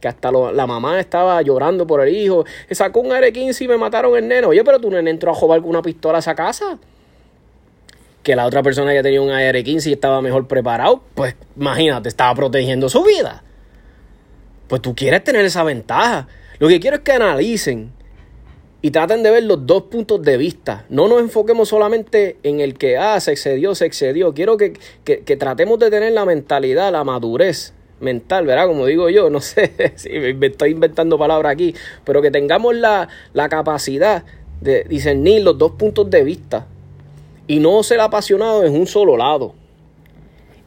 Que 0.00 0.06
hasta 0.06 0.30
la 0.30 0.66
mamá 0.68 1.00
estaba 1.00 1.42
llorando 1.42 1.84
por 1.84 2.06
el 2.06 2.14
hijo. 2.14 2.44
Sacó 2.70 3.00
un 3.00 3.10
AR-15 3.10 3.62
y 3.62 3.66
me 3.66 3.76
mataron 3.76 4.16
el 4.16 4.28
neno. 4.28 4.50
Oye, 4.50 4.62
pero 4.62 4.78
tú 4.78 4.88
no 4.88 4.98
entró 4.98 5.32
a 5.32 5.34
jugar 5.34 5.60
con 5.60 5.70
una 5.70 5.82
pistola 5.82 6.18
a 6.18 6.20
esa 6.20 6.36
casa 6.36 6.78
que 8.22 8.36
la 8.36 8.44
otra 8.44 8.62
persona 8.62 8.92
ya 8.92 9.02
tenía 9.02 9.22
un 9.22 9.30
AR-15 9.30 9.86
y 9.86 9.92
estaba 9.94 10.20
mejor 10.20 10.46
preparado, 10.46 11.00
pues 11.14 11.34
imagínate, 11.56 12.10
estaba 12.10 12.34
protegiendo 12.34 12.90
su 12.90 13.02
vida. 13.02 13.42
Pues 14.68 14.82
tú 14.82 14.94
quieres 14.94 15.24
tener 15.24 15.44
esa 15.44 15.64
ventaja. 15.64 16.28
Lo 16.58 16.68
que 16.68 16.78
quiero 16.78 16.96
es 16.98 17.02
que 17.02 17.12
analicen 17.12 17.92
y 18.80 18.90
traten 18.90 19.22
de 19.22 19.30
ver 19.30 19.42
los 19.44 19.66
dos 19.66 19.84
puntos 19.84 20.22
de 20.22 20.36
vista. 20.36 20.84
No 20.88 21.08
nos 21.08 21.20
enfoquemos 21.20 21.68
solamente 21.68 22.36
en 22.42 22.60
el 22.60 22.74
que, 22.74 22.96
ah, 22.96 23.18
se 23.20 23.32
excedió, 23.32 23.74
se 23.74 23.86
excedió. 23.86 24.34
Quiero 24.34 24.56
que, 24.56 24.74
tratemos 25.38 25.78
de 25.78 25.90
tener 25.90 26.12
la 26.12 26.24
mentalidad, 26.24 26.92
la 26.92 27.02
madurez 27.02 27.72
mental, 28.00 28.46
¿verdad? 28.46 28.68
Como 28.68 28.86
digo 28.86 29.08
yo, 29.08 29.30
no 29.30 29.40
sé 29.40 29.94
si 29.96 30.10
me 30.10 30.46
estoy 30.46 30.72
inventando 30.72 31.18
palabras 31.18 31.52
aquí, 31.52 31.74
pero 32.04 32.22
que 32.22 32.30
tengamos 32.30 32.76
la, 32.76 33.08
la 33.32 33.48
capacidad 33.48 34.24
de 34.60 34.84
discernir 34.84 35.42
los 35.42 35.56
dos 35.56 35.72
puntos 35.72 36.10
de 36.10 36.22
vista 36.22 36.66
y 37.46 37.60
no 37.60 37.82
ser 37.82 38.00
apasionado 38.00 38.64
en 38.64 38.74
un 38.74 38.86
solo 38.86 39.16
lado 39.16 39.54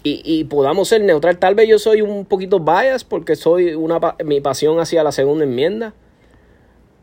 y, 0.04 0.44
podamos 0.46 0.88
ser 0.88 1.02
neutral. 1.02 1.38
Tal 1.38 1.56
vez 1.56 1.70
yo 1.70 1.78
soy 1.78 2.02
un 2.02 2.26
poquito 2.26 2.60
bias 2.60 3.04
porque 3.04 3.36
soy 3.36 3.76
una 3.76 4.00
mi 4.26 4.42
pasión 4.42 4.80
hacia 4.80 5.04
la 5.04 5.12
segunda 5.12 5.44
enmienda, 5.44 5.94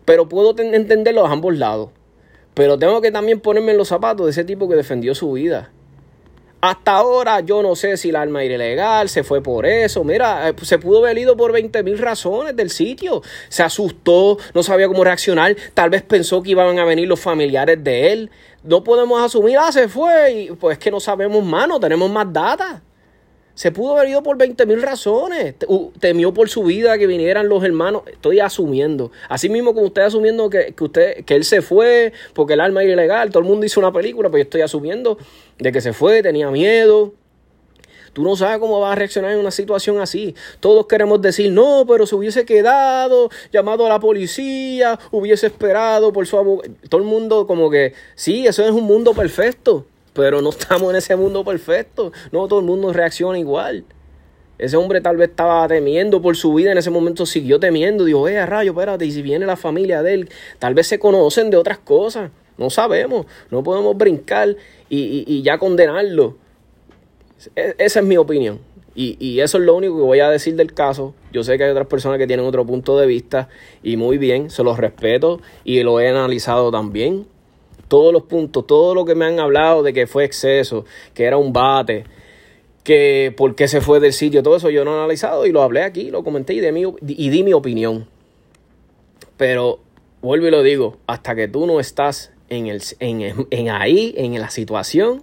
pero 0.04 0.28
puedo 0.28 0.58
entenderlo 0.58 1.26
a 1.26 1.30
ambos 1.30 1.56
lados. 1.56 1.90
Pero 2.54 2.76
tengo 2.76 3.00
que 3.00 3.12
también 3.12 3.38
ponerme 3.38 3.72
en 3.72 3.78
los 3.78 3.88
zapatos 3.88 4.26
de 4.26 4.32
ese 4.32 4.44
tipo 4.44 4.68
que 4.68 4.74
defendió 4.74 5.14
su 5.14 5.32
vida. 5.32 5.70
Hasta 6.60 6.96
ahora 6.96 7.38
yo 7.38 7.62
no 7.62 7.76
sé 7.76 7.96
si 7.96 8.08
el 8.08 8.16
arma 8.16 8.42
era 8.42 8.56
ilegal, 8.56 9.08
se 9.08 9.22
fue 9.22 9.40
por 9.40 9.64
eso. 9.64 10.02
Mira, 10.02 10.48
eh, 10.48 10.54
se 10.62 10.78
pudo 10.78 10.98
haber 10.98 11.16
ido 11.18 11.36
por 11.36 11.52
20 11.52 11.84
mil 11.84 11.98
razones 11.98 12.56
del 12.56 12.70
sitio. 12.70 13.22
Se 13.48 13.62
asustó, 13.62 14.38
no 14.54 14.64
sabía 14.64 14.88
cómo 14.88 15.04
reaccionar. 15.04 15.54
Tal 15.72 15.90
vez 15.90 16.02
pensó 16.02 16.42
que 16.42 16.50
iban 16.50 16.76
a 16.80 16.84
venir 16.84 17.06
los 17.06 17.20
familiares 17.20 17.82
de 17.84 18.12
él. 18.12 18.30
No 18.64 18.82
podemos 18.82 19.22
asumir, 19.22 19.56
ah, 19.56 19.70
se 19.70 19.88
fue. 19.88 20.32
Y 20.32 20.50
pues 20.50 20.78
que 20.78 20.90
no 20.90 20.98
sabemos 20.98 21.44
más, 21.44 21.68
no 21.68 21.78
tenemos 21.78 22.10
más 22.10 22.32
data. 22.32 22.82
Se 23.58 23.72
pudo 23.72 23.96
haber 23.96 24.10
ido 24.10 24.22
por 24.22 24.36
20 24.36 24.66
mil 24.66 24.80
razones. 24.80 25.56
Temió 25.98 26.32
por 26.32 26.48
su 26.48 26.62
vida 26.62 26.96
que 26.96 27.08
vinieran 27.08 27.48
los 27.48 27.64
hermanos. 27.64 28.02
Estoy 28.06 28.38
asumiendo. 28.38 29.10
Así 29.28 29.48
mismo 29.48 29.74
como 29.74 29.88
usted 29.88 30.02
asumiendo 30.02 30.48
que, 30.48 30.72
usted, 30.78 31.24
que 31.24 31.34
él 31.34 31.42
se 31.42 31.60
fue 31.60 32.12
porque 32.34 32.52
el 32.52 32.60
arma 32.60 32.84
era 32.84 32.92
ilegal. 32.92 33.30
Todo 33.30 33.40
el 33.40 33.48
mundo 33.48 33.66
hizo 33.66 33.80
una 33.80 33.92
película, 33.92 34.28
pero 34.28 34.38
yo 34.38 34.44
estoy 34.44 34.60
asumiendo 34.60 35.18
de 35.58 35.72
que 35.72 35.80
se 35.80 35.92
fue, 35.92 36.22
tenía 36.22 36.48
miedo. 36.52 37.14
Tú 38.12 38.22
no 38.22 38.36
sabes 38.36 38.60
cómo 38.60 38.78
va 38.78 38.92
a 38.92 38.94
reaccionar 38.94 39.32
en 39.32 39.40
una 39.40 39.50
situación 39.50 40.00
así. 40.00 40.36
Todos 40.60 40.86
queremos 40.86 41.20
decir, 41.20 41.50
no, 41.50 41.84
pero 41.84 42.06
se 42.06 42.14
hubiese 42.14 42.44
quedado, 42.44 43.28
llamado 43.50 43.86
a 43.86 43.88
la 43.88 43.98
policía, 43.98 45.00
hubiese 45.10 45.48
esperado 45.48 46.12
por 46.12 46.28
su 46.28 46.38
abogado. 46.38 46.72
Todo 46.88 47.00
el 47.00 47.08
mundo 47.08 47.48
como 47.48 47.70
que, 47.70 47.94
sí, 48.14 48.46
eso 48.46 48.62
es 48.62 48.70
un 48.70 48.84
mundo 48.84 49.14
perfecto. 49.14 49.84
Pero 50.18 50.42
no 50.42 50.50
estamos 50.50 50.90
en 50.90 50.96
ese 50.96 51.14
mundo 51.14 51.44
perfecto. 51.44 52.10
No 52.32 52.48
todo 52.48 52.58
el 52.58 52.66
mundo 52.66 52.92
reacciona 52.92 53.38
igual. 53.38 53.84
Ese 54.58 54.76
hombre 54.76 55.00
tal 55.00 55.16
vez 55.16 55.30
estaba 55.30 55.68
temiendo 55.68 56.20
por 56.20 56.36
su 56.36 56.52
vida, 56.54 56.72
en 56.72 56.78
ese 56.78 56.90
momento 56.90 57.24
siguió 57.24 57.60
temiendo. 57.60 58.04
Dijo, 58.04 58.26
eh, 58.26 58.44
rayo, 58.44 58.72
espérate, 58.72 59.06
y 59.06 59.12
si 59.12 59.22
viene 59.22 59.46
la 59.46 59.56
familia 59.56 60.02
de 60.02 60.14
él, 60.14 60.28
tal 60.58 60.74
vez 60.74 60.88
se 60.88 60.98
conocen 60.98 61.50
de 61.50 61.56
otras 61.56 61.78
cosas. 61.78 62.32
No 62.56 62.68
sabemos, 62.68 63.26
no 63.52 63.62
podemos 63.62 63.96
brincar 63.96 64.56
y, 64.88 65.40
ya 65.42 65.56
condenarlo. 65.58 66.36
E, 67.54 67.76
esa 67.78 68.00
es 68.00 68.04
mi 68.04 68.16
opinión. 68.16 68.58
Y, 68.96 69.16
y, 69.20 69.38
eso 69.38 69.58
es 69.58 69.64
lo 69.64 69.76
único 69.76 69.94
que 69.98 70.02
voy 70.02 70.18
a 70.18 70.30
decir 70.30 70.56
del 70.56 70.74
caso. 70.74 71.14
Yo 71.32 71.44
sé 71.44 71.56
que 71.56 71.62
hay 71.62 71.70
otras 71.70 71.86
personas 71.86 72.18
que 72.18 72.26
tienen 72.26 72.44
otro 72.44 72.66
punto 72.66 72.98
de 72.98 73.06
vista 73.06 73.48
y 73.84 73.96
muy 73.96 74.18
bien, 74.18 74.50
se 74.50 74.64
los 74.64 74.78
respeto 74.78 75.40
y 75.62 75.80
lo 75.84 76.00
he 76.00 76.08
analizado 76.08 76.72
también. 76.72 77.37
Todos 77.88 78.12
los 78.12 78.24
puntos, 78.24 78.66
todo 78.66 78.94
lo 78.94 79.04
que 79.04 79.14
me 79.14 79.24
han 79.24 79.40
hablado 79.40 79.82
de 79.82 79.92
que 79.92 80.06
fue 80.06 80.24
exceso, 80.24 80.84
que 81.14 81.24
era 81.24 81.36
un 81.36 81.52
bate, 81.52 82.04
que 82.84 83.34
por 83.36 83.54
qué 83.54 83.68
se 83.68 83.80
fue 83.80 84.00
del 84.00 84.12
sitio, 84.12 84.42
todo 84.42 84.56
eso 84.56 84.70
yo 84.70 84.84
no 84.84 84.92
he 84.92 84.98
analizado 84.98 85.46
y 85.46 85.52
lo 85.52 85.62
hablé 85.62 85.82
aquí, 85.82 86.10
lo 86.10 86.24
comenté 86.24 86.54
y, 86.54 86.60
de 86.60 86.72
mi, 86.72 86.84
y 87.06 87.30
di 87.30 87.42
mi 87.42 87.52
opinión. 87.52 88.06
Pero 89.36 89.80
vuelvo 90.22 90.46
y 90.46 90.50
lo 90.50 90.62
digo, 90.62 90.96
hasta 91.06 91.34
que 91.34 91.48
tú 91.48 91.66
no 91.66 91.80
estás 91.80 92.32
en, 92.48 92.66
el, 92.66 92.82
en, 93.00 93.46
en 93.50 93.68
ahí, 93.70 94.14
en 94.16 94.38
la 94.40 94.50
situación, 94.50 95.22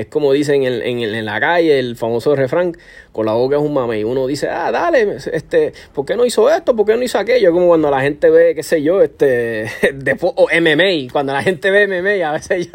es 0.00 0.06
como 0.06 0.32
dicen 0.32 0.64
en, 0.64 0.82
en, 0.82 1.14
en, 1.14 1.24
la 1.24 1.40
calle, 1.40 1.78
el 1.78 1.96
famoso 1.96 2.34
refrán, 2.34 2.76
con 3.12 3.26
la 3.26 3.32
boca 3.32 3.56
es 3.56 3.62
un 3.62 3.72
mame. 3.72 4.00
Y 4.00 4.04
uno 4.04 4.26
dice, 4.26 4.48
ah, 4.48 4.70
dale, 4.70 5.16
este, 5.32 5.72
¿por 5.92 6.04
qué 6.04 6.16
no 6.16 6.24
hizo 6.24 6.50
esto? 6.50 6.74
¿Por 6.74 6.86
qué 6.86 6.96
no 6.96 7.02
hizo 7.02 7.18
aquello? 7.18 7.52
Como 7.52 7.68
cuando 7.68 7.90
la 7.90 8.00
gente 8.00 8.30
ve, 8.30 8.54
qué 8.54 8.62
sé 8.62 8.82
yo, 8.82 9.02
este, 9.02 9.66
o 10.20 10.48
MMA, 10.48 11.12
cuando 11.12 11.32
la 11.32 11.42
gente 11.42 11.70
ve 11.70 11.86
MMA, 11.86 12.28
a 12.28 12.32
veces 12.32 12.68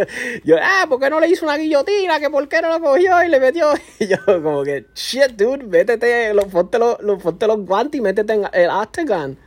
yo, 0.44 0.56
ah, 0.62 0.86
¿por 0.88 1.00
qué 1.00 1.10
no 1.10 1.20
le 1.20 1.28
hizo 1.28 1.46
una 1.46 1.58
guillotina? 1.58 2.20
¿Que 2.20 2.30
por 2.30 2.48
qué 2.48 2.62
no 2.62 2.70
lo 2.70 2.80
cogió 2.80 3.24
y 3.24 3.30
le 3.30 3.40
metió? 3.40 3.68
Y 4.00 4.08
yo, 4.08 4.18
como 4.44 4.64
que, 4.64 4.86
shit, 4.94 5.32
dude, 5.38 5.64
métete, 5.64 6.34
lo, 6.34 6.48
ponte, 6.48 6.78
los, 6.78 7.00
lo, 7.02 7.18
ponte 7.18 7.48
los 7.48 7.66
guantes 7.66 7.98
y 7.98 8.02
métete 8.02 8.34
en 8.34 8.44
el 8.52 8.70
Aftergun 8.70 9.38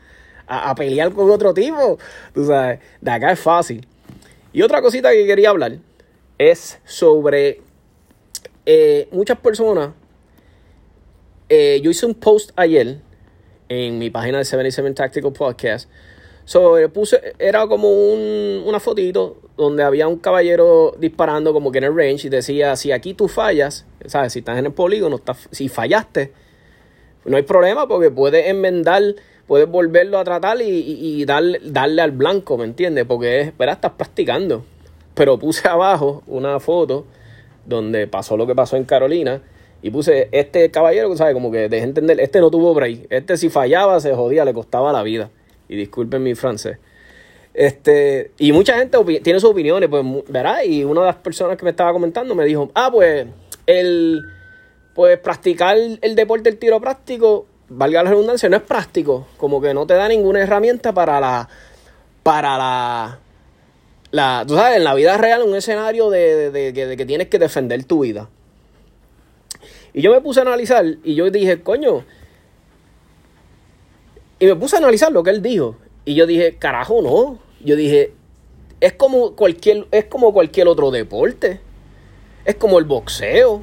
a, 0.47 0.71
a 0.71 0.75
pelear 0.75 1.13
con 1.13 1.31
otro 1.31 1.53
tipo. 1.53 1.99
Tú 2.33 2.47
sabes, 2.47 2.81
de 3.01 3.11
acá 3.11 3.33
es 3.33 3.41
fácil. 3.41 3.87
Y 4.53 4.63
otra 4.63 4.81
cosita 4.81 5.11
que 5.11 5.27
quería 5.27 5.51
hablar 5.51 5.73
es 6.39 6.79
sobre 6.85 7.61
eh, 8.71 9.09
muchas 9.13 9.39
personas. 9.39 9.93
Eh, 11.49 11.81
yo 11.83 11.91
hice 11.91 12.05
un 12.05 12.13
post 12.13 12.51
ayer 12.55 12.99
en 13.71 13.99
mi 13.99 14.11
página 14.11 14.37
de 14.37 14.45
77 14.45 14.93
Tactical 14.93 15.33
Podcast. 15.33 15.89
Sobre, 16.45 16.91
puse, 16.91 17.35
era 17.39 17.67
como 17.67 17.91
un, 17.91 18.63
una 18.67 18.79
fotito 18.79 19.39
donde 19.57 19.83
había 19.83 20.07
un 20.07 20.19
caballero 20.19 20.95
disparando 20.99 21.55
como 21.55 21.73
que 21.73 21.79
en 21.79 21.85
el 21.85 21.97
range 21.97 22.27
y 22.27 22.31
decía, 22.31 22.77
si 22.77 22.93
aquí 22.93 23.15
tú 23.15 23.27
fallas, 23.27 23.87
¿sabes? 24.05 24.35
Si 24.35 24.41
estás 24.41 24.59
en 24.59 24.67
el 24.67 24.73
polígono, 24.73 25.19
si 25.51 25.69
fallaste, 25.69 26.33
no 27.25 27.39
hay 27.39 27.45
problema 27.45 27.89
porque 27.89 28.11
puedes 28.11 28.49
enmendar, 28.49 29.03
puedes 29.47 29.67
volverlo 29.67 30.19
a 30.19 30.25
tratar 30.25 30.59
y, 30.61 31.25
darle, 31.25 31.59
darle, 31.65 32.03
al 32.03 32.13
blanco, 32.13 32.59
¿me 32.59 32.65
entiendes? 32.65 33.07
Porque, 33.07 33.41
espera, 33.41 33.73
estás 33.73 33.93
practicando 33.93 34.63
pero 35.19 35.37
puse 35.37 35.69
abajo 35.69 36.23
una 36.27 36.61
foto 36.61 37.05
donde 37.69 38.07
pasó 38.07 38.37
lo 38.37 38.47
que 38.47 38.55
pasó 38.55 38.77
en 38.77 38.85
Carolina 38.85 39.43
y 39.83 39.91
puse 39.91 40.29
este 40.33 40.71
caballero, 40.71 41.15
¿sabes? 41.17 41.35
Como 41.35 41.51
que 41.51 41.69
dejé 41.69 41.85
entender, 41.85 42.19
este 42.21 42.41
no 42.41 42.51
tuvo 42.51 42.75
break, 42.75 43.07
este 43.11 43.37
si 43.37 43.49
fallaba 43.49 44.01
se 44.01 44.15
jodía, 44.15 44.45
le 44.45 44.53
costaba 44.53 44.93
la 44.93 45.03
vida. 45.03 45.31
Y 45.69 45.77
disculpen 45.77 46.23
mi 46.23 46.35
francés. 46.35 46.79
Este, 47.53 48.33
y 48.39 48.53
mucha 48.53 48.79
gente 48.79 48.99
tiene 49.21 49.41
sus 49.41 49.51
opiniones, 49.51 49.89
pues, 49.89 50.05
¿verdad? 50.29 50.63
Y 50.65 50.85
una 50.85 51.03
de 51.03 51.07
las 51.09 51.17
personas 51.17 51.57
que 51.57 51.65
me 51.65 51.71
estaba 51.71 51.93
comentando 51.93 52.35
me 52.35 52.45
dijo, 52.45 52.71
ah, 52.75 52.89
pues, 52.91 53.27
el, 53.67 54.23
pues, 54.95 55.19
practicar 55.19 55.77
el 55.77 56.15
deporte 56.15 56.51
del 56.51 56.59
tiro 56.59 56.81
práctico, 56.81 57.47
valga 57.69 58.03
la 58.03 58.11
redundancia, 58.11 58.49
no 58.49 58.57
es 58.57 58.63
práctico, 58.63 59.27
como 59.37 59.61
que 59.61 59.75
no 59.75 59.87
te 59.87 59.95
da 59.95 60.09
ninguna 60.09 60.41
herramienta 60.41 60.93
para 60.93 61.21
la, 61.21 61.49
para 62.23 62.57
la, 62.57 63.19
la, 64.11 64.45
tú 64.47 64.55
sabes, 64.55 64.77
en 64.77 64.85
la 64.85 64.95
vida 64.95 65.17
real, 65.19 65.43
un 65.43 65.55
escenario 65.55 66.11
de, 66.11 66.73
que 66.75 67.07
tienes 67.07 67.29
que 67.29 67.39
defender 67.39 67.85
tu 67.85 68.01
vida. 68.01 68.29
Y 69.93 70.03
yo 70.03 70.13
me 70.13 70.21
puse 70.21 70.41
a 70.41 70.43
analizar 70.43 70.85
y 71.05 71.15
yo 71.15 71.31
dije, 71.31 71.63
coño. 71.63 72.05
Y 74.39 74.47
me 74.47 74.57
puse 74.57 74.77
a 74.77 74.79
analizar 74.79 75.13
lo 75.13 75.23
que 75.23 75.31
él 75.31 75.43
dijo. 75.43 75.77
Y 76.05 76.15
yo 76.15 76.27
dije, 76.27 76.57
carajo, 76.57 77.03
no. 77.03 77.39
Yo 77.65 77.77
dije, 77.77 78.13
es 78.81 78.93
como 78.93 79.35
cualquier, 79.35 79.87
es 79.91 80.05
como 80.05 80.33
cualquier 80.33 80.69
otro 80.69 80.91
deporte. 80.91 81.61
Es 82.45 82.55
como 82.55 82.79
el 82.79 82.85
boxeo. 82.85 83.63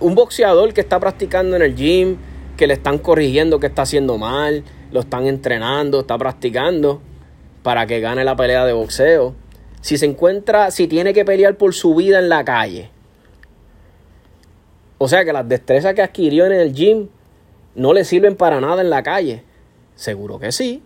Un 0.00 0.14
boxeador 0.14 0.74
que 0.74 0.80
está 0.80 1.00
practicando 1.00 1.56
en 1.56 1.62
el 1.62 1.74
gym, 1.74 2.18
que 2.56 2.66
le 2.66 2.74
están 2.74 2.98
corrigiendo 2.98 3.58
que 3.58 3.68
está 3.68 3.82
haciendo 3.82 4.18
mal, 4.18 4.64
lo 4.92 5.00
están 5.00 5.26
entrenando, 5.26 6.00
está 6.00 6.18
practicando 6.18 7.00
para 7.62 7.86
que 7.86 8.00
gane 8.00 8.24
la 8.24 8.36
pelea 8.36 8.64
de 8.64 8.72
boxeo. 8.72 9.34
Si 9.80 9.98
se 9.98 10.06
encuentra, 10.06 10.70
si 10.70 10.86
tiene 10.86 11.12
que 11.12 11.24
pelear 11.24 11.56
por 11.56 11.74
su 11.74 11.94
vida 11.94 12.18
en 12.18 12.28
la 12.28 12.44
calle. 12.44 12.90
O 14.98 15.08
sea 15.08 15.24
que 15.24 15.32
las 15.32 15.48
destrezas 15.48 15.94
que 15.94 16.02
adquirió 16.02 16.46
en 16.46 16.52
el 16.52 16.72
gym 16.72 17.08
no 17.74 17.92
le 17.92 18.04
sirven 18.04 18.36
para 18.36 18.60
nada 18.60 18.82
en 18.82 18.90
la 18.90 19.02
calle. 19.02 19.42
Seguro 19.96 20.38
que 20.38 20.52
sí. 20.52 20.82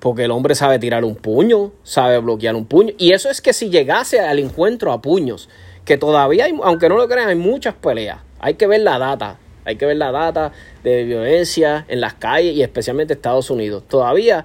Porque 0.00 0.24
el 0.24 0.30
hombre 0.30 0.54
sabe 0.54 0.78
tirar 0.78 1.04
un 1.04 1.14
puño, 1.14 1.72
sabe 1.82 2.18
bloquear 2.18 2.54
un 2.54 2.66
puño. 2.66 2.92
Y 2.98 3.12
eso 3.12 3.30
es 3.30 3.40
que 3.40 3.52
si 3.52 3.70
llegase 3.70 4.20
al 4.20 4.38
encuentro 4.38 4.92
a 4.92 5.00
puños, 5.00 5.48
que 5.84 5.96
todavía 5.96 6.44
hay, 6.46 6.58
aunque 6.62 6.88
no 6.88 6.96
lo 6.96 7.08
crean, 7.08 7.28
hay 7.28 7.36
muchas 7.36 7.74
peleas. 7.74 8.18
Hay 8.40 8.54
que 8.54 8.66
ver 8.66 8.80
la 8.80 8.98
data. 8.98 9.38
Hay 9.64 9.76
que 9.76 9.86
ver 9.86 9.96
la 9.96 10.12
data 10.12 10.52
de 10.84 11.04
violencia 11.04 11.84
en 11.88 12.00
las 12.00 12.14
calles 12.14 12.54
y 12.54 12.62
especialmente 12.62 13.14
Estados 13.14 13.50
Unidos. 13.50 13.84
Todavía 13.88 14.44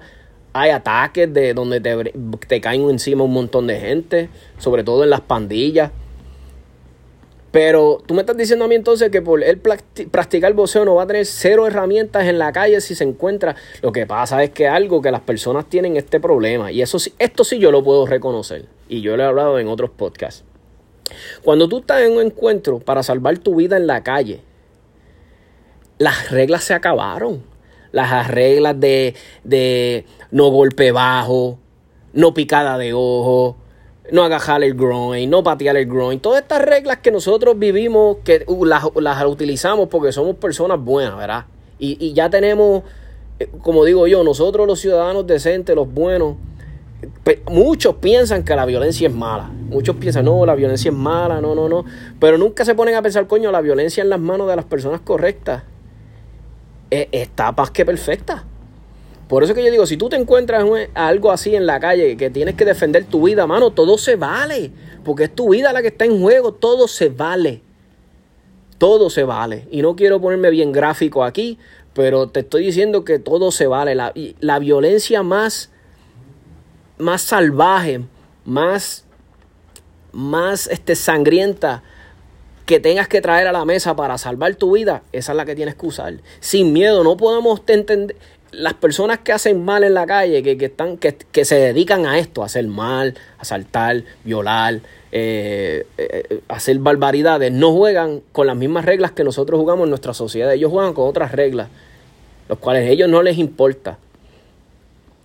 hay 0.52 0.70
ataques 0.70 1.32
de 1.32 1.54
donde 1.54 1.80
te, 1.80 2.12
te 2.46 2.60
caen 2.60 2.88
encima 2.90 3.24
un 3.24 3.32
montón 3.32 3.66
de 3.66 3.78
gente, 3.78 4.28
sobre 4.58 4.84
todo 4.84 5.04
en 5.04 5.10
las 5.10 5.22
pandillas. 5.22 5.90
Pero 7.50 8.02
tú 8.06 8.14
me 8.14 8.20
estás 8.20 8.36
diciendo 8.36 8.64
a 8.64 8.68
mí 8.68 8.74
entonces 8.74 9.10
que 9.10 9.20
por 9.20 9.42
él 9.44 9.60
practicar 10.10 10.54
boxeo 10.54 10.86
no 10.86 10.94
va 10.94 11.02
a 11.02 11.06
tener 11.06 11.26
cero 11.26 11.66
herramientas 11.66 12.26
en 12.26 12.38
la 12.38 12.50
calle 12.50 12.80
si 12.80 12.94
se 12.94 13.04
encuentra. 13.04 13.56
Lo 13.82 13.92
que 13.92 14.06
pasa 14.06 14.42
es 14.42 14.50
que 14.50 14.68
algo 14.68 15.02
que 15.02 15.10
las 15.10 15.20
personas 15.20 15.68
tienen 15.68 15.98
este 15.98 16.18
problema. 16.18 16.72
Y 16.72 16.80
eso 16.80 16.98
sí, 16.98 17.12
esto 17.18 17.44
sí 17.44 17.58
yo 17.58 17.70
lo 17.70 17.84
puedo 17.84 18.06
reconocer. 18.06 18.66
Y 18.88 19.02
yo 19.02 19.16
lo 19.18 19.22
he 19.22 19.26
hablado 19.26 19.58
en 19.58 19.68
otros 19.68 19.90
podcasts. 19.90 20.44
Cuando 21.42 21.68
tú 21.68 21.80
estás 21.80 22.00
en 22.02 22.12
un 22.12 22.22
encuentro 22.22 22.78
para 22.78 23.02
salvar 23.02 23.36
tu 23.36 23.56
vida 23.56 23.76
en 23.76 23.86
la 23.86 24.02
calle, 24.02 24.40
las 25.98 26.30
reglas 26.30 26.64
se 26.64 26.72
acabaron 26.72 27.52
las 27.92 28.28
reglas 28.28 28.78
de, 28.80 29.14
de 29.44 30.04
no 30.32 30.48
golpe 30.48 30.90
bajo, 30.90 31.58
no 32.12 32.34
picada 32.34 32.78
de 32.78 32.92
ojo, 32.94 33.56
no 34.10 34.24
agajar 34.24 34.64
el 34.64 34.74
groin, 34.74 35.30
no 35.30 35.44
patear 35.44 35.76
el 35.76 35.86
groin. 35.86 36.18
Todas 36.18 36.42
estas 36.42 36.62
reglas 36.62 36.98
que 36.98 37.10
nosotros 37.12 37.58
vivimos, 37.58 38.18
que 38.24 38.44
uh, 38.46 38.64
las, 38.64 38.84
las, 38.96 39.24
utilizamos 39.24 39.88
porque 39.88 40.10
somos 40.10 40.36
personas 40.36 40.80
buenas, 40.80 41.16
¿verdad? 41.16 41.44
Y, 41.78 41.96
y, 42.04 42.12
ya 42.12 42.30
tenemos, 42.30 42.82
eh, 43.38 43.48
como 43.62 43.84
digo 43.84 44.06
yo, 44.06 44.24
nosotros 44.24 44.66
los 44.66 44.80
ciudadanos 44.80 45.26
decentes, 45.26 45.76
los 45.76 45.92
buenos, 45.92 46.36
muchos 47.48 47.96
piensan 47.96 48.44
que 48.44 48.56
la 48.56 48.64
violencia 48.64 49.08
es 49.08 49.14
mala. 49.14 49.50
Muchos 49.50 49.96
piensan, 49.96 50.24
no, 50.24 50.46
la 50.46 50.54
violencia 50.54 50.90
es 50.90 50.96
mala, 50.96 51.40
no, 51.40 51.54
no, 51.54 51.68
no. 51.68 51.84
Pero 52.18 52.38
nunca 52.38 52.64
se 52.64 52.74
ponen 52.74 52.94
a 52.94 53.02
pensar, 53.02 53.26
coño, 53.26 53.50
la 53.52 53.60
violencia 53.60 54.02
en 54.02 54.10
las 54.10 54.20
manos 54.20 54.48
de 54.48 54.56
las 54.56 54.64
personas 54.64 55.00
correctas 55.00 55.64
está 56.90 57.52
más 57.52 57.70
que 57.70 57.84
perfecta. 57.84 58.44
Por 59.32 59.42
eso 59.42 59.54
que 59.54 59.64
yo 59.64 59.70
digo, 59.70 59.86
si 59.86 59.96
tú 59.96 60.10
te 60.10 60.16
encuentras 60.16 60.62
algo 60.92 61.32
así 61.32 61.56
en 61.56 61.64
la 61.64 61.80
calle, 61.80 62.18
que 62.18 62.28
tienes 62.28 62.54
que 62.54 62.66
defender 62.66 63.06
tu 63.06 63.22
vida, 63.22 63.46
mano, 63.46 63.70
todo 63.70 63.96
se 63.96 64.16
vale. 64.16 64.72
Porque 65.06 65.24
es 65.24 65.34
tu 65.34 65.54
vida 65.54 65.72
la 65.72 65.80
que 65.80 65.88
está 65.88 66.04
en 66.04 66.20
juego, 66.20 66.52
todo 66.52 66.86
se 66.86 67.08
vale. 67.08 67.62
Todo 68.76 69.08
se 69.08 69.24
vale. 69.24 69.66
Y 69.70 69.80
no 69.80 69.96
quiero 69.96 70.20
ponerme 70.20 70.50
bien 70.50 70.70
gráfico 70.70 71.24
aquí, 71.24 71.58
pero 71.94 72.28
te 72.28 72.40
estoy 72.40 72.66
diciendo 72.66 73.06
que 73.06 73.18
todo 73.18 73.52
se 73.52 73.66
vale. 73.66 73.94
La, 73.94 74.12
la 74.40 74.58
violencia 74.58 75.22
más, 75.22 75.70
más 76.98 77.22
salvaje, 77.22 78.02
más, 78.44 79.06
más 80.12 80.66
este, 80.66 80.94
sangrienta, 80.94 81.82
que 82.66 82.80
tengas 82.80 83.08
que 83.08 83.22
traer 83.22 83.46
a 83.46 83.52
la 83.52 83.64
mesa 83.64 83.96
para 83.96 84.18
salvar 84.18 84.54
tu 84.56 84.72
vida, 84.72 85.02
esa 85.10 85.32
es 85.32 85.36
la 85.36 85.46
que 85.46 85.54
tienes 85.54 85.74
que 85.74 85.86
usar. 85.86 86.18
Sin 86.40 86.74
miedo, 86.74 87.02
no 87.02 87.16
podemos 87.16 87.62
entender. 87.66 88.14
Las 88.52 88.74
personas 88.74 89.18
que 89.18 89.32
hacen 89.32 89.64
mal 89.64 89.82
en 89.82 89.94
la 89.94 90.06
calle, 90.06 90.42
que, 90.42 90.64
están, 90.64 90.98
que, 90.98 91.16
que, 91.16 91.44
se 91.44 91.56
dedican 91.56 92.06
a 92.06 92.18
esto, 92.18 92.42
a 92.42 92.46
hacer 92.46 92.66
mal, 92.66 93.14
asaltar, 93.38 94.04
violar, 94.24 94.80
eh, 95.10 95.86
eh, 95.98 96.40
hacer 96.48 96.78
barbaridades, 96.78 97.52
no 97.52 97.72
juegan 97.72 98.22
con 98.32 98.46
las 98.46 98.56
mismas 98.56 98.84
reglas 98.84 99.12
que 99.12 99.24
nosotros 99.24 99.58
jugamos 99.58 99.84
en 99.84 99.90
nuestra 99.90 100.14
sociedad. 100.14 100.52
Ellos 100.52 100.70
juegan 100.70 100.94
con 100.94 101.08
otras 101.08 101.32
reglas, 101.32 101.68
los 102.48 102.58
cuales 102.58 102.88
a 102.88 102.90
ellos 102.90 103.08
no 103.08 103.22
les 103.22 103.38
importa. 103.38 103.98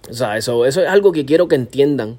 O 0.10 0.14
sea, 0.14 0.38
eso, 0.38 0.66
eso 0.66 0.82
es 0.82 0.88
algo 0.88 1.12
que 1.12 1.26
quiero 1.26 1.48
que 1.48 1.56
entiendan. 1.56 2.18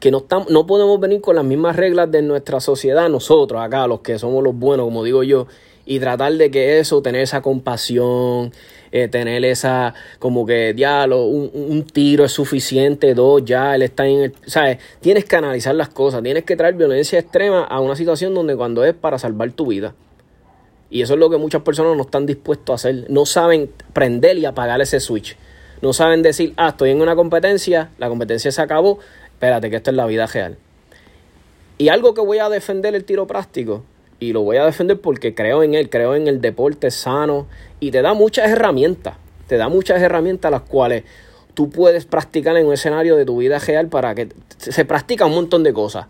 que 0.00 0.10
no, 0.10 0.26
no 0.48 0.66
podemos 0.66 1.00
venir 1.00 1.20
con 1.20 1.36
las 1.36 1.44
mismas 1.44 1.76
reglas 1.76 2.10
de 2.10 2.22
nuestra 2.22 2.60
sociedad, 2.60 3.08
nosotros 3.08 3.60
acá, 3.60 3.86
los 3.86 4.00
que 4.00 4.18
somos 4.18 4.44
los 4.44 4.54
buenos, 4.54 4.84
como 4.86 5.02
digo 5.02 5.22
yo, 5.22 5.46
y 5.90 6.00
tratar 6.00 6.34
de 6.34 6.50
que 6.50 6.80
eso, 6.80 7.00
tener 7.00 7.22
esa 7.22 7.40
compasión, 7.40 8.52
eh, 8.92 9.08
tener 9.08 9.42
esa, 9.46 9.94
como 10.18 10.44
que, 10.44 10.74
diálogo, 10.74 11.24
un, 11.28 11.50
un, 11.54 11.82
tiro 11.82 12.26
es 12.26 12.32
suficiente, 12.32 13.14
dos, 13.14 13.42
ya, 13.42 13.74
él 13.74 13.80
está 13.80 14.06
en 14.06 14.20
el, 14.20 14.34
¿sabes? 14.44 14.80
Tienes 15.00 15.24
que 15.24 15.36
analizar 15.36 15.74
las 15.74 15.88
cosas, 15.88 16.22
tienes 16.22 16.44
que 16.44 16.56
traer 16.56 16.74
violencia 16.74 17.18
extrema 17.18 17.64
a 17.64 17.80
una 17.80 17.96
situación 17.96 18.34
donde 18.34 18.54
cuando 18.54 18.84
es 18.84 18.92
para 18.92 19.18
salvar 19.18 19.50
tu 19.52 19.68
vida. 19.68 19.94
Y 20.90 21.00
eso 21.00 21.14
es 21.14 21.20
lo 21.20 21.30
que 21.30 21.38
muchas 21.38 21.62
personas 21.62 21.96
no 21.96 22.02
están 22.02 22.26
dispuestos 22.26 22.70
a 22.70 22.74
hacer, 22.74 23.06
no 23.08 23.24
saben 23.24 23.70
prender 23.94 24.36
y 24.36 24.44
apagar 24.44 24.82
ese 24.82 25.00
switch. 25.00 25.38
No 25.80 25.94
saben 25.94 26.20
decir, 26.20 26.52
ah, 26.58 26.68
estoy 26.68 26.90
en 26.90 27.00
una 27.00 27.16
competencia, 27.16 27.92
la 27.96 28.10
competencia 28.10 28.52
se 28.52 28.60
acabó, 28.60 28.98
espérate 29.24 29.70
que 29.70 29.76
esto 29.76 29.90
es 29.90 29.96
la 29.96 30.04
vida 30.04 30.26
real. 30.26 30.58
Y 31.78 31.88
algo 31.88 32.12
que 32.12 32.20
voy 32.20 32.40
a 32.40 32.50
defender 32.50 32.94
el 32.94 33.04
tiro 33.04 33.26
práctico, 33.26 33.84
y 34.20 34.32
lo 34.32 34.42
voy 34.42 34.56
a 34.56 34.64
defender 34.64 35.00
porque 35.00 35.34
creo 35.34 35.62
en 35.62 35.74
él, 35.74 35.90
creo 35.90 36.14
en 36.14 36.28
el 36.28 36.40
deporte 36.40 36.90
sano, 36.90 37.46
y 37.80 37.90
te 37.90 38.02
da 38.02 38.14
muchas 38.14 38.50
herramientas, 38.50 39.14
te 39.46 39.56
da 39.56 39.68
muchas 39.68 40.00
herramientas 40.02 40.50
las 40.50 40.62
cuales 40.62 41.04
tú 41.54 41.70
puedes 41.70 42.04
practicar 42.04 42.56
en 42.56 42.66
un 42.66 42.72
escenario 42.72 43.16
de 43.16 43.24
tu 43.24 43.38
vida 43.38 43.58
real 43.58 43.88
para 43.88 44.14
que 44.14 44.28
se 44.58 44.84
practica 44.84 45.26
un 45.26 45.34
montón 45.34 45.62
de 45.62 45.72
cosas, 45.72 46.06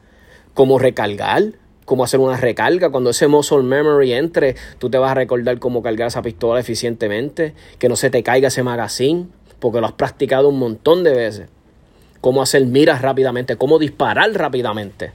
como 0.55 0.79
recargar, 0.79 1.53
como 1.85 2.05
hacer 2.05 2.21
una 2.21 2.37
recarga. 2.37 2.91
Cuando 2.91 3.11
ese 3.11 3.29
muscle 3.29 3.63
memory 3.63 4.13
entre, 4.13 4.57
tú 4.79 4.91
te 4.91 4.99
vas 4.99 5.13
a 5.13 5.15
recordar 5.15 5.59
cómo 5.59 5.83
cargar 5.83 6.09
esa 6.09 6.21
pistola 6.21 6.61
eficientemente, 6.61 7.55
que 7.79 7.89
no 7.89 7.97
se 7.97 8.11
te 8.11 8.23
caiga 8.23 8.49
ese 8.49 8.63
magazine, 8.63 9.27
porque 9.59 9.81
lo 9.81 9.87
has 9.87 9.93
practicado 9.93 10.49
un 10.49 10.59
montón 10.59 11.03
de 11.03 11.15
veces 11.15 11.49
cómo 12.21 12.43
hacer 12.43 12.67
miras 12.67 13.03
rápidamente, 13.03 13.57
cómo 13.57 13.79
disparar 13.79 14.31
rápidamente, 14.33 15.13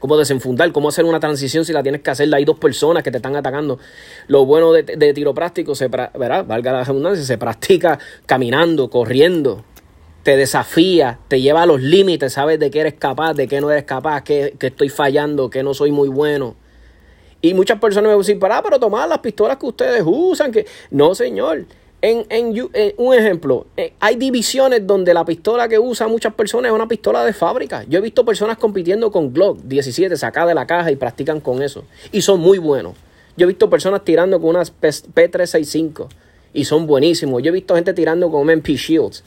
cómo 0.00 0.16
desenfundar, 0.16 0.72
cómo 0.72 0.88
hacer 0.88 1.04
una 1.04 1.20
transición 1.20 1.64
si 1.64 1.72
la 1.72 1.82
tienes 1.82 2.02
que 2.02 2.10
hacer. 2.10 2.32
Hay 2.34 2.44
dos 2.44 2.58
personas 2.58 3.02
que 3.02 3.10
te 3.10 3.18
están 3.18 3.36
atacando. 3.36 3.78
Lo 4.26 4.44
bueno 4.44 4.72
de, 4.72 5.12
tiro 5.14 5.34
práctico, 5.34 5.74
se, 5.74 5.88
¿verdad? 5.88 6.44
valga 6.46 6.72
la 6.72 6.84
redundancia, 6.84 7.24
se 7.24 7.38
practica 7.38 7.98
caminando, 8.26 8.90
corriendo. 8.90 9.64
Te 10.22 10.36
desafía, 10.36 11.18
te 11.28 11.40
lleva 11.40 11.62
a 11.62 11.66
los 11.66 11.80
límites, 11.80 12.34
sabes 12.34 12.58
de 12.58 12.70
qué 12.70 12.80
eres 12.80 12.94
capaz, 12.94 13.34
de 13.34 13.48
qué 13.48 13.60
no 13.60 13.70
eres 13.70 13.84
capaz, 13.84 14.22
qué, 14.22 14.54
estoy 14.60 14.88
fallando, 14.88 15.48
qué 15.48 15.62
no 15.62 15.74
soy 15.74 15.90
muy 15.90 16.08
bueno. 16.08 16.56
Y 17.40 17.54
muchas 17.54 17.78
personas 17.78 18.10
me 18.10 18.18
dicen, 18.18 18.38
para, 18.38 18.62
pero 18.62 18.80
tomar 18.80 19.08
las 19.08 19.20
pistolas 19.20 19.56
que 19.56 19.66
ustedes 19.66 20.02
usan, 20.04 20.50
que 20.50 20.66
no, 20.90 21.14
señor. 21.14 21.66
En, 22.00 22.54
un 22.96 23.14
ejemplo, 23.14 23.66
eh, 23.76 23.92
hay 23.98 24.14
divisiones 24.14 24.86
donde 24.86 25.12
la 25.12 25.24
pistola 25.24 25.68
que 25.68 25.80
usan 25.80 26.10
muchas 26.10 26.32
personas 26.32 26.70
es 26.70 26.74
una 26.74 26.86
pistola 26.86 27.24
de 27.24 27.32
fábrica. 27.32 27.84
Yo 27.88 27.98
he 27.98 28.02
visto 28.02 28.24
personas 28.24 28.56
compitiendo 28.56 29.10
con 29.10 29.32
Glock 29.32 29.58
17 29.64 30.16
sacadas 30.16 30.50
de 30.50 30.54
la 30.54 30.66
caja 30.66 30.92
y 30.92 30.96
practican 30.96 31.40
con 31.40 31.60
eso. 31.60 31.84
Y 32.12 32.22
son 32.22 32.38
muy 32.38 32.58
buenos. 32.58 32.94
Yo 33.36 33.44
he 33.44 33.48
visto 33.48 33.68
personas 33.68 34.04
tirando 34.04 34.40
con 34.40 34.50
unas 34.50 34.72
P365 34.80 36.06
y 36.52 36.64
son 36.64 36.86
buenísimos. 36.86 37.42
Yo 37.42 37.48
he 37.48 37.52
visto 37.52 37.74
gente 37.74 37.92
tirando 37.92 38.30
con 38.30 38.48
MP 38.48 38.74
Shields. 38.74 39.24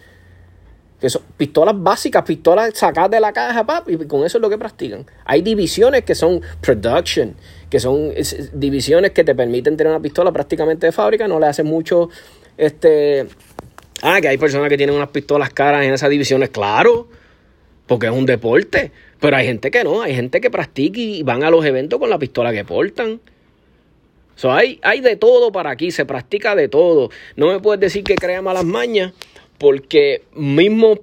Que 1.01 1.09
son 1.09 1.23
pistolas 1.35 1.75
básicas, 1.77 2.23
pistolas 2.23 2.77
sacadas 2.77 3.11
de 3.11 3.19
la 3.19 3.33
caja, 3.33 3.65
papi, 3.65 3.93
y 3.93 3.97
con 4.05 4.23
eso 4.23 4.37
es 4.37 4.41
lo 4.41 4.49
que 4.49 4.57
practican. 4.57 5.05
Hay 5.25 5.41
divisiones 5.41 6.03
que 6.03 6.13
son 6.13 6.41
production, 6.61 7.35
que 7.69 7.79
son 7.79 8.11
divisiones 8.53 9.11
que 9.11 9.23
te 9.23 9.33
permiten 9.33 9.75
tener 9.75 9.91
una 9.91 10.01
pistola 10.01 10.31
prácticamente 10.31 10.85
de 10.85 10.91
fábrica, 10.91 11.27
no 11.27 11.39
le 11.39 11.47
hacen 11.47 11.65
mucho 11.65 12.09
este. 12.57 13.27
Ah, 14.01 14.19
que 14.19 14.27
hay 14.27 14.37
personas 14.37 14.69
que 14.69 14.77
tienen 14.77 14.95
unas 14.95 15.09
pistolas 15.09 15.51
caras 15.51 15.85
en 15.85 15.93
esas 15.93 16.09
divisiones, 16.09 16.49
claro, 16.49 17.07
porque 17.85 18.07
es 18.07 18.11
un 18.11 18.25
deporte. 18.25 18.91
Pero 19.19 19.37
hay 19.37 19.45
gente 19.45 19.69
que 19.69 19.83
no, 19.83 20.01
hay 20.01 20.15
gente 20.15 20.41
que 20.41 20.49
practica 20.49 20.99
y 20.99 21.21
van 21.21 21.43
a 21.43 21.51
los 21.51 21.63
eventos 21.63 21.99
con 21.99 22.09
la 22.09 22.17
pistola 22.17 22.51
que 22.51 22.65
portan. 22.65 23.21
So, 24.35 24.51
hay, 24.51 24.79
hay 24.81 25.01
de 25.01 25.15
todo 25.15 25.51
para 25.51 25.69
aquí, 25.69 25.91
se 25.91 26.05
practica 26.05 26.55
de 26.55 26.67
todo. 26.67 27.11
No 27.35 27.51
me 27.51 27.59
puedes 27.59 27.79
decir 27.79 28.03
que 28.03 28.15
crea 28.15 28.41
malas 28.41 28.65
mañas, 28.65 29.13
porque 29.59 30.23
mismo, 30.33 30.97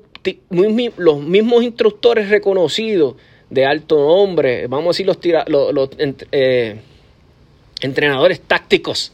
los 0.96 1.20
mismos 1.20 1.62
instructores 1.62 2.28
reconocidos 2.30 3.14
de 3.50 3.64
alto 3.64 3.96
nombre, 3.96 4.66
vamos 4.66 4.86
a 4.86 4.90
decir 4.90 5.06
los, 5.06 5.72
los, 5.72 5.90
eh, 6.32 6.80
entrenadores 7.80 8.40
tácticos 8.40 9.12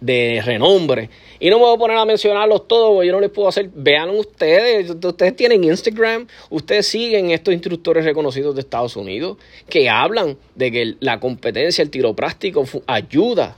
de 0.00 0.42
renombre. 0.44 1.08
Y 1.40 1.48
no 1.48 1.56
me 1.58 1.64
voy 1.64 1.74
a 1.74 1.78
poner 1.78 1.96
a 1.96 2.04
mencionarlos 2.04 2.68
todos, 2.68 2.92
porque 2.94 3.06
yo 3.06 3.14
no 3.14 3.20
les 3.20 3.30
puedo 3.30 3.48
hacer. 3.48 3.70
Vean 3.74 4.10
ustedes, 4.10 4.90
ustedes 4.90 5.34
tienen 5.34 5.64
Instagram, 5.64 6.26
ustedes 6.50 6.86
siguen 6.86 7.30
estos 7.30 7.54
instructores 7.54 8.04
reconocidos 8.04 8.54
de 8.54 8.60
Estados 8.60 8.94
Unidos 8.94 9.38
que 9.66 9.88
hablan 9.88 10.36
de 10.54 10.70
que 10.70 10.94
la 11.00 11.18
competencia, 11.18 11.80
el 11.80 11.88
tiro 11.88 12.14
práctico 12.14 12.64
ayuda, 12.86 13.56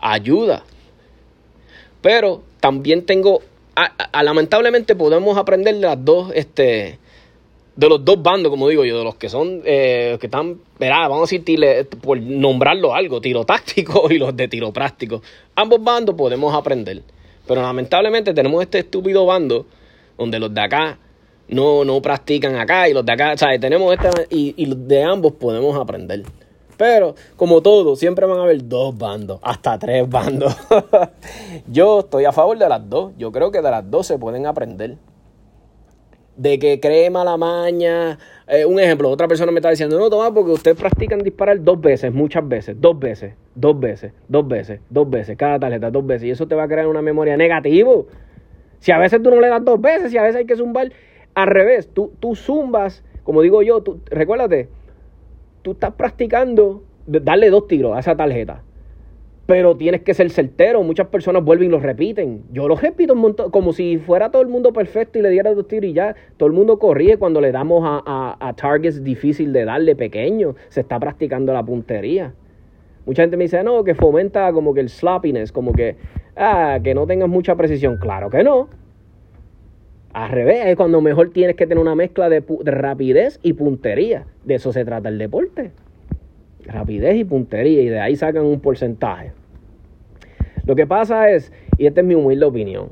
ayuda. 0.00 0.64
Pero 2.00 2.42
también 2.60 3.04
tengo, 3.04 3.42
lamentablemente 4.12 4.96
podemos 4.96 5.36
aprender 5.36 5.74
de 5.74 5.80
las 5.82 6.02
dos, 6.02 6.32
este, 6.34 6.98
de 7.76 7.88
los 7.88 8.04
dos 8.04 8.22
bandos, 8.22 8.50
como 8.50 8.68
digo 8.68 8.84
yo, 8.84 8.98
de 8.98 9.04
los 9.04 9.16
que 9.16 9.28
son, 9.28 9.62
eh, 9.64 10.16
que 10.20 10.26
están, 10.26 10.60
verá, 10.78 11.08
vamos 11.08 11.30
a 11.30 11.36
decir, 11.36 11.88
por 12.00 12.20
nombrarlo 12.20 12.94
algo, 12.94 13.20
tiro 13.20 13.44
táctico 13.44 14.06
y 14.10 14.18
los 14.18 14.36
de 14.36 14.48
tiro 14.48 14.72
práctico. 14.72 15.22
Ambos 15.56 15.82
bandos 15.82 16.14
podemos 16.14 16.54
aprender. 16.54 17.02
Pero 17.46 17.62
lamentablemente 17.62 18.32
tenemos 18.32 18.62
este 18.62 18.78
estúpido 18.78 19.26
bando 19.26 19.66
donde 20.16 20.38
los 20.38 20.54
de 20.54 20.60
acá 20.60 20.98
no, 21.48 21.84
no 21.84 22.00
practican 22.00 22.56
acá 22.56 22.88
y 22.88 22.94
los 22.94 23.04
de 23.04 23.12
acá, 23.12 23.36
¿sabes? 23.36 23.60
Tenemos 23.60 23.92
esta 23.92 24.10
y, 24.30 24.54
y 24.56 24.72
de 24.74 25.02
ambos 25.02 25.32
podemos 25.32 25.76
aprender. 25.76 26.22
Pero, 26.76 27.14
como 27.36 27.60
todo, 27.60 27.96
siempre 27.96 28.26
van 28.26 28.38
a 28.38 28.42
haber 28.44 28.66
dos 28.66 28.96
bandos, 28.96 29.38
hasta 29.42 29.78
tres 29.78 30.08
bandos. 30.08 30.56
yo 31.66 32.00
estoy 32.00 32.24
a 32.24 32.32
favor 32.32 32.58
de 32.58 32.68
las 32.68 32.88
dos. 32.88 33.12
Yo 33.18 33.30
creo 33.30 33.52
que 33.52 33.60
de 33.60 33.70
las 33.70 33.88
dos 33.90 34.06
se 34.06 34.18
pueden 34.18 34.46
aprender 34.46 34.96
de 36.36 36.58
que 36.58 36.80
cree 36.80 37.10
mala 37.10 37.36
maña. 37.36 38.18
Eh, 38.46 38.64
un 38.64 38.78
ejemplo, 38.80 39.10
otra 39.10 39.28
persona 39.28 39.52
me 39.52 39.58
está 39.58 39.70
diciendo, 39.70 39.98
no, 39.98 40.10
toma, 40.10 40.32
porque 40.32 40.52
ustedes 40.52 40.76
practican 40.76 41.20
disparar 41.20 41.62
dos 41.62 41.80
veces, 41.80 42.12
muchas 42.12 42.46
veces, 42.46 42.76
dos 42.80 42.98
veces, 42.98 43.34
dos 43.54 43.78
veces, 43.78 44.12
dos 44.28 44.46
veces, 44.46 44.80
dos 44.90 45.08
veces, 45.08 45.36
cada 45.36 45.58
tarjeta, 45.58 45.90
dos 45.90 46.06
veces. 46.06 46.28
Y 46.28 46.30
eso 46.30 46.46
te 46.46 46.54
va 46.54 46.64
a 46.64 46.68
crear 46.68 46.86
una 46.86 47.02
memoria 47.02 47.36
negativo. 47.36 48.06
Si 48.80 48.92
a 48.92 48.98
veces 48.98 49.22
tú 49.22 49.30
no 49.30 49.40
le 49.40 49.48
das 49.48 49.64
dos 49.64 49.80
veces, 49.80 50.10
si 50.10 50.18
a 50.18 50.22
veces 50.22 50.36
hay 50.36 50.46
que 50.46 50.56
zumbar, 50.56 50.92
al 51.34 51.46
revés, 51.48 51.88
tú, 51.92 52.12
tú 52.20 52.34
zumbas, 52.34 53.02
como 53.22 53.42
digo 53.42 53.62
yo, 53.62 53.82
tú, 53.82 54.00
recuérdate, 54.06 54.68
tú 55.62 55.72
estás 55.72 55.94
practicando 55.94 56.82
darle 57.06 57.50
dos 57.50 57.66
tiros 57.66 57.96
a 57.96 58.00
esa 58.00 58.16
tarjeta 58.16 58.62
pero 59.46 59.76
tienes 59.76 60.02
que 60.02 60.14
ser 60.14 60.30
certero. 60.30 60.82
Muchas 60.82 61.08
personas 61.08 61.44
vuelven 61.44 61.68
y 61.68 61.70
lo 61.70 61.78
repiten. 61.78 62.44
Yo 62.52 62.66
lo 62.66 62.76
repito 62.76 63.12
un 63.12 63.20
montón, 63.20 63.50
como 63.50 63.72
si 63.72 63.98
fuera 63.98 64.30
todo 64.30 64.42
el 64.42 64.48
mundo 64.48 64.72
perfecto 64.72 65.18
y 65.18 65.22
le 65.22 65.30
diera 65.30 65.52
dos 65.52 65.68
tiros 65.68 65.90
y 65.90 65.92
ya. 65.92 66.14
Todo 66.36 66.46
el 66.46 66.54
mundo 66.54 66.78
corrige 66.78 67.18
cuando 67.18 67.40
le 67.40 67.52
damos 67.52 67.82
a, 67.84 68.36
a, 68.40 68.52
targets 68.54 69.04
difícil 69.04 69.52
de 69.52 69.64
darle 69.64 69.96
pequeño. 69.96 70.54
Se 70.68 70.80
está 70.80 70.98
practicando 70.98 71.52
la 71.52 71.62
puntería. 71.62 72.32
Mucha 73.04 73.22
gente 73.22 73.36
me 73.36 73.44
dice, 73.44 73.62
no, 73.62 73.84
que 73.84 73.94
fomenta 73.94 74.50
como 74.52 74.72
que 74.72 74.80
el 74.80 74.88
sloppiness, 74.88 75.52
como 75.52 75.72
que, 75.72 75.96
ah, 76.36 76.78
que 76.82 76.94
no 76.94 77.06
tengas 77.06 77.28
mucha 77.28 77.54
precisión. 77.54 77.98
Claro 77.98 78.30
que 78.30 78.42
no. 78.42 78.68
Al 80.14 80.30
revés, 80.30 80.66
es 80.66 80.76
cuando 80.76 81.00
mejor 81.02 81.30
tienes 81.30 81.56
que 81.56 81.66
tener 81.66 81.82
una 81.82 81.94
mezcla 81.94 82.30
de 82.30 82.42
rapidez 82.64 83.40
y 83.42 83.52
puntería. 83.52 84.24
De 84.44 84.54
eso 84.54 84.72
se 84.72 84.84
trata 84.84 85.10
el 85.10 85.18
deporte 85.18 85.72
rapidez 86.66 87.16
y 87.16 87.24
puntería 87.24 87.82
y 87.82 87.88
de 87.88 88.00
ahí 88.00 88.16
sacan 88.16 88.44
un 88.44 88.60
porcentaje. 88.60 89.32
Lo 90.64 90.74
que 90.74 90.86
pasa 90.86 91.30
es, 91.30 91.52
y 91.78 91.86
esta 91.86 92.00
es 92.00 92.06
mi 92.06 92.14
humilde 92.14 92.46
opinión, 92.46 92.88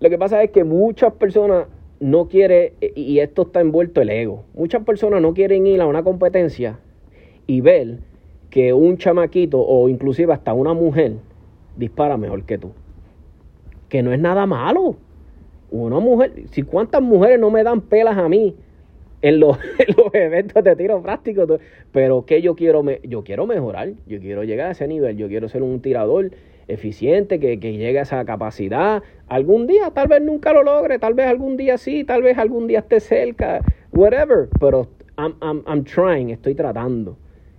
lo 0.00 0.10
que 0.10 0.18
pasa 0.18 0.42
es 0.42 0.50
que 0.50 0.64
muchas 0.64 1.12
personas 1.12 1.66
no 2.00 2.28
quieren, 2.28 2.72
y 2.94 3.18
esto 3.20 3.42
está 3.42 3.60
envuelto 3.60 4.00
el 4.00 4.10
ego, 4.10 4.44
muchas 4.54 4.84
personas 4.84 5.20
no 5.20 5.34
quieren 5.34 5.66
ir 5.66 5.80
a 5.80 5.86
una 5.86 6.02
competencia 6.02 6.78
y 7.46 7.60
ver 7.60 7.98
que 8.50 8.72
un 8.72 8.98
chamaquito 8.98 9.60
o 9.60 9.88
inclusive 9.88 10.32
hasta 10.32 10.52
una 10.52 10.74
mujer 10.74 11.14
dispara 11.76 12.16
mejor 12.16 12.44
que 12.44 12.58
tú. 12.58 12.72
Que 13.88 14.02
no 14.02 14.12
es 14.12 14.20
nada 14.20 14.46
malo. 14.46 14.96
Una 15.70 16.00
mujer, 16.00 16.32
si 16.50 16.62
cuántas 16.62 17.00
mujeres 17.00 17.40
no 17.40 17.50
me 17.50 17.62
dan 17.62 17.80
pelas 17.80 18.18
a 18.18 18.28
mí 18.28 18.54
en 19.22 19.38
los, 19.40 19.56
eventos 20.12 20.62
de 20.64 20.76
tiro 20.76 21.00
práctico. 21.00 21.46
Pero 21.92 22.26
que 22.26 22.42
yo 22.42 22.54
quiero, 22.56 22.82
me, 22.82 23.00
yo 23.04 23.22
quiero 23.22 23.46
mejorar, 23.46 23.92
yo 24.06 24.20
quiero 24.20 24.42
llegar 24.42 24.68
a 24.68 24.70
ese 24.72 24.88
nivel, 24.88 25.16
yo 25.16 25.28
quiero 25.28 25.48
ser 25.48 25.62
un 25.62 25.80
tirador 25.80 26.32
eficiente, 26.68 27.38
que, 27.38 27.58
que 27.60 27.72
llegue 27.72 28.00
a 28.00 28.02
esa 28.02 28.24
capacidad. 28.24 29.02
Algún 29.28 29.66
día, 29.66 29.90
tal 29.90 30.08
vez 30.08 30.22
nunca 30.22 30.52
lo 30.52 30.62
logre, 30.62 30.98
tal 30.98 31.14
vez 31.14 31.26
algún 31.26 31.56
día 31.56 31.78
sí, 31.78 32.04
tal 32.04 32.22
vez 32.22 32.36
algún 32.36 32.66
día 32.66 32.80
esté 32.80 33.00
cerca, 33.00 33.60
whatever. 33.92 34.48
Pero 34.58 34.88
I'm, 35.16 35.36
I'm, 35.40 35.62
I'm 35.66 35.84
trying, 35.84 36.30
estoy 36.30 36.54
tratando. 36.54 37.16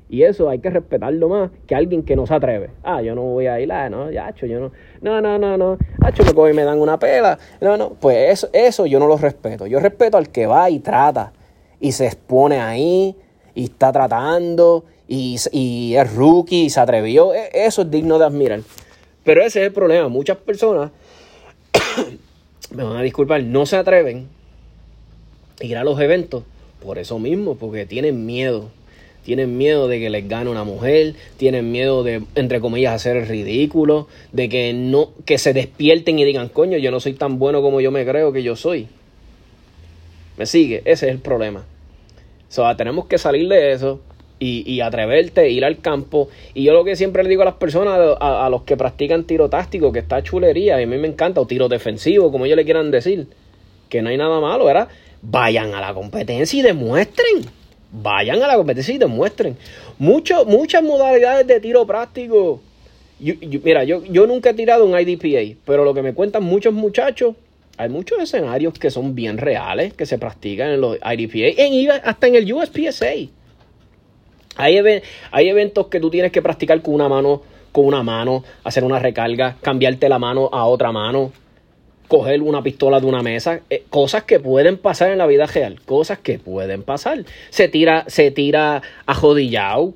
Y 0.10 0.23
eso 0.23 0.47
hay 0.49 0.60
que 0.60 0.69
respetarlo 0.69 1.30
más 1.30 1.49
que 1.65 1.73
alguien 1.73 2.04
que 2.04 2.15
no 2.15 2.28
se 2.28 2.36
atreve. 2.36 2.69
Ah, 2.84 3.02
yo 3.02 3.15
no 3.15 3.21
voy 3.23 3.47
a 3.47 3.60
ir, 3.60 3.71
ah, 3.71 3.89
no, 3.89 4.12
ya, 4.12 4.32
yo 4.36 4.60
no. 4.60 4.71
No, 5.02 5.21
no, 5.21 5.39
no, 5.39 5.58
no. 5.58 5.78
Hacho, 6.02 6.23
me 6.23 6.34
coge 6.34 6.52
y 6.52 6.56
me 6.56 6.63
dan 6.63 6.80
una 6.80 6.99
pela. 6.99 7.39
No, 7.62 7.78
no, 7.78 7.93
pues 7.99 8.30
eso, 8.30 8.49
eso 8.54 8.86
yo 8.86 8.99
no 8.99 9.08
lo 9.08 9.17
respeto. 9.17 9.65
Yo 9.65 9.80
respeto 9.80 10.17
al 10.17 10.30
que 10.30 10.45
va 10.45 10.69
y 10.69 10.80
trata. 10.80 11.34
Y 11.79 11.91
se 11.91 12.07
expone 12.07 12.59
ahí, 12.59 13.15
y 13.55 13.65
está 13.65 13.91
tratando, 13.91 14.86
y, 15.07 15.38
y 15.51 15.95
es 15.95 16.13
rookie, 16.15 16.65
y 16.65 16.69
se 16.69 16.79
atrevió. 16.79 17.33
E, 17.33 17.49
eso 17.53 17.83
es 17.83 17.91
digno 17.91 18.19
de 18.19 18.25
admirar. 18.25 18.62
Pero 19.23 19.41
ese 19.41 19.62
es 19.62 19.67
el 19.67 19.73
problema. 19.73 20.09
Muchas 20.09 20.38
personas, 20.38 20.91
me 22.71 22.83
van 22.83 22.97
a 22.97 23.01
disculpar, 23.01 23.43
no 23.43 23.65
se 23.65 23.77
atreven 23.77 24.27
a 25.62 25.65
ir 25.65 25.77
a 25.77 25.83
los 25.83 25.99
eventos 25.99 26.43
por 26.83 26.97
eso 26.99 27.19
mismo, 27.19 27.55
porque 27.55 27.86
tienen 27.86 28.25
miedo. 28.25 28.69
Tienen 29.23 29.57
miedo 29.57 29.88
de 29.88 29.99
que 29.99 30.09
les 30.09 30.27
gane 30.27 30.49
una 30.49 30.65
mujer, 30.65 31.15
tienen 31.38 31.71
miedo 31.71 32.03
de, 32.03 32.23
entre 32.36 32.59
comillas, 32.59 32.93
hacer 32.93 33.15
el 33.15 33.25
ridículo, 33.25 34.07
de 34.33 34.49
que 34.49 34.73
no, 34.73 35.12
que 35.25 35.38
se 35.38 35.53
despierten 35.53 36.19
y 36.19 36.25
digan, 36.25 36.49
coño, 36.49 36.77
yo 36.77 36.91
no 36.91 36.99
soy 36.99 37.13
tan 37.13 37.39
bueno 37.39 37.62
como 37.62 37.79
yo 37.79 37.89
me 37.89 38.05
creo 38.05 38.33
que 38.33 38.43
yo 38.43 38.57
soy. 38.57 38.89
¿Me 40.38 40.46
sigue? 40.46 40.82
Ese 40.86 41.08
es 41.08 41.12
el 41.13 41.19
problema. 41.19 41.65
So, 42.50 42.63
tenemos 42.76 43.06
que 43.08 43.17
salir 43.17 43.48
de 43.48 43.72
eso 43.72 44.00
y, 44.39 44.69
y 44.72 44.82
atreverte, 44.82 45.50
ir 45.50 45.65
al 45.65 45.80
campo. 45.80 46.30
Y 46.54 46.63
yo 46.63 46.74
lo 46.74 46.84
que 46.84 46.96
siempre 46.96 47.24
le 47.24 47.30
digo 47.30 47.41
a 47.41 47.46
las 47.46 47.56
personas, 47.56 48.00
a, 48.19 48.46
a, 48.46 48.50
los 48.50 48.63
que 48.63 48.78
practican 48.78 49.24
tiro 49.24 49.50
táctico, 49.50 49.91
que 49.91 50.00
está 50.00 50.22
chulería, 50.22 50.80
y 50.80 50.84
a 50.84 50.88
mí 50.88 50.98
me 50.98 51.08
encanta, 51.08 51.41
o 51.41 51.48
tiro 51.48 51.69
defensivo, 51.69 52.32
como 52.32 52.46
ellos 52.46 52.58
le 52.58 52.65
quieran 52.65 52.91
decir, 52.91 53.28
que 53.89 54.02
no 54.02 54.10
hay 54.10 54.17
nada 54.17 54.39
malo, 54.39 54.65
¿verdad? 54.65 54.88
Vayan 55.22 55.74
a 55.74 55.82
la 55.82 55.93
competencia 55.93 56.60
y 56.60 56.62
demuestren. 56.62 57.46
Vayan 57.91 58.41
a 58.41 58.48
la 58.48 58.56
competencia 58.56 58.93
y 58.93 58.98
demuestren. 58.98 59.56
Mucho, 60.00 60.46
muchas 60.46 60.84
modalidades 60.84 61.48
de 61.48 61.60
tiro 61.60 61.86
práctico. 61.86 62.60
mira, 63.19 63.84
yo, 63.84 64.04
yo 64.04 64.28
nunca 64.28 64.50
he 64.50 64.54
tirado 64.54 64.86
un 64.86 65.00
IDPA, 65.00 65.58
pero 65.65 65.86
lo 65.86 65.93
que 65.93 66.02
me 66.02 66.13
cuentan 66.13 66.43
muchos 66.43 66.74
muchachos, 66.74 67.36
hay 67.77 67.89
muchos 67.89 68.19
escenarios 68.19 68.73
que 68.73 68.91
son 68.91 69.15
bien 69.15 69.38
reales, 69.38 69.93
que 69.93 70.05
se 70.05 70.17
practican 70.17 70.69
en 70.71 70.81
los 70.81 70.97
IDPA, 70.97 71.62
en, 71.62 71.91
hasta 72.03 72.27
en 72.27 72.36
el 72.36 72.51
USPSA. 72.53 73.05
Hay, 74.55 74.77
eventos 75.31 75.88
que 75.88 75.99
tú 75.99 76.12
tienes 76.12 76.31
que 76.31 76.41
practicar 76.41 76.81
con 76.83 76.93
una 76.93 77.09
mano, 77.09 77.41
con 77.71 77.86
una 77.86 78.03
mano, 78.03 78.43
hacer 78.63 78.83
una 78.83 78.99
recarga, 78.99 79.57
cambiarte 79.62 80.07
la 80.07 80.19
mano 80.19 80.49
a 80.51 80.65
otra 80.65 80.91
mano, 80.91 81.31
coger 82.07 82.43
una 82.43 82.62
pistola 82.62 82.99
de 82.99 83.07
una 83.07 83.23
mesa, 83.23 83.62
eh, 83.71 83.86
cosas 83.89 84.23
que 84.23 84.39
pueden 84.39 84.77
pasar 84.77 85.09
en 85.09 85.17
la 85.17 85.25
vida 85.25 85.47
real, 85.47 85.81
cosas 85.81 86.19
que 86.19 86.38
pueden 86.38 86.83
pasar. 86.83 87.25
Se 87.49 87.67
tira, 87.67 88.05
se 88.07 88.29
tira 88.29 88.83
a 89.07 89.15
jodillao. 89.15 89.95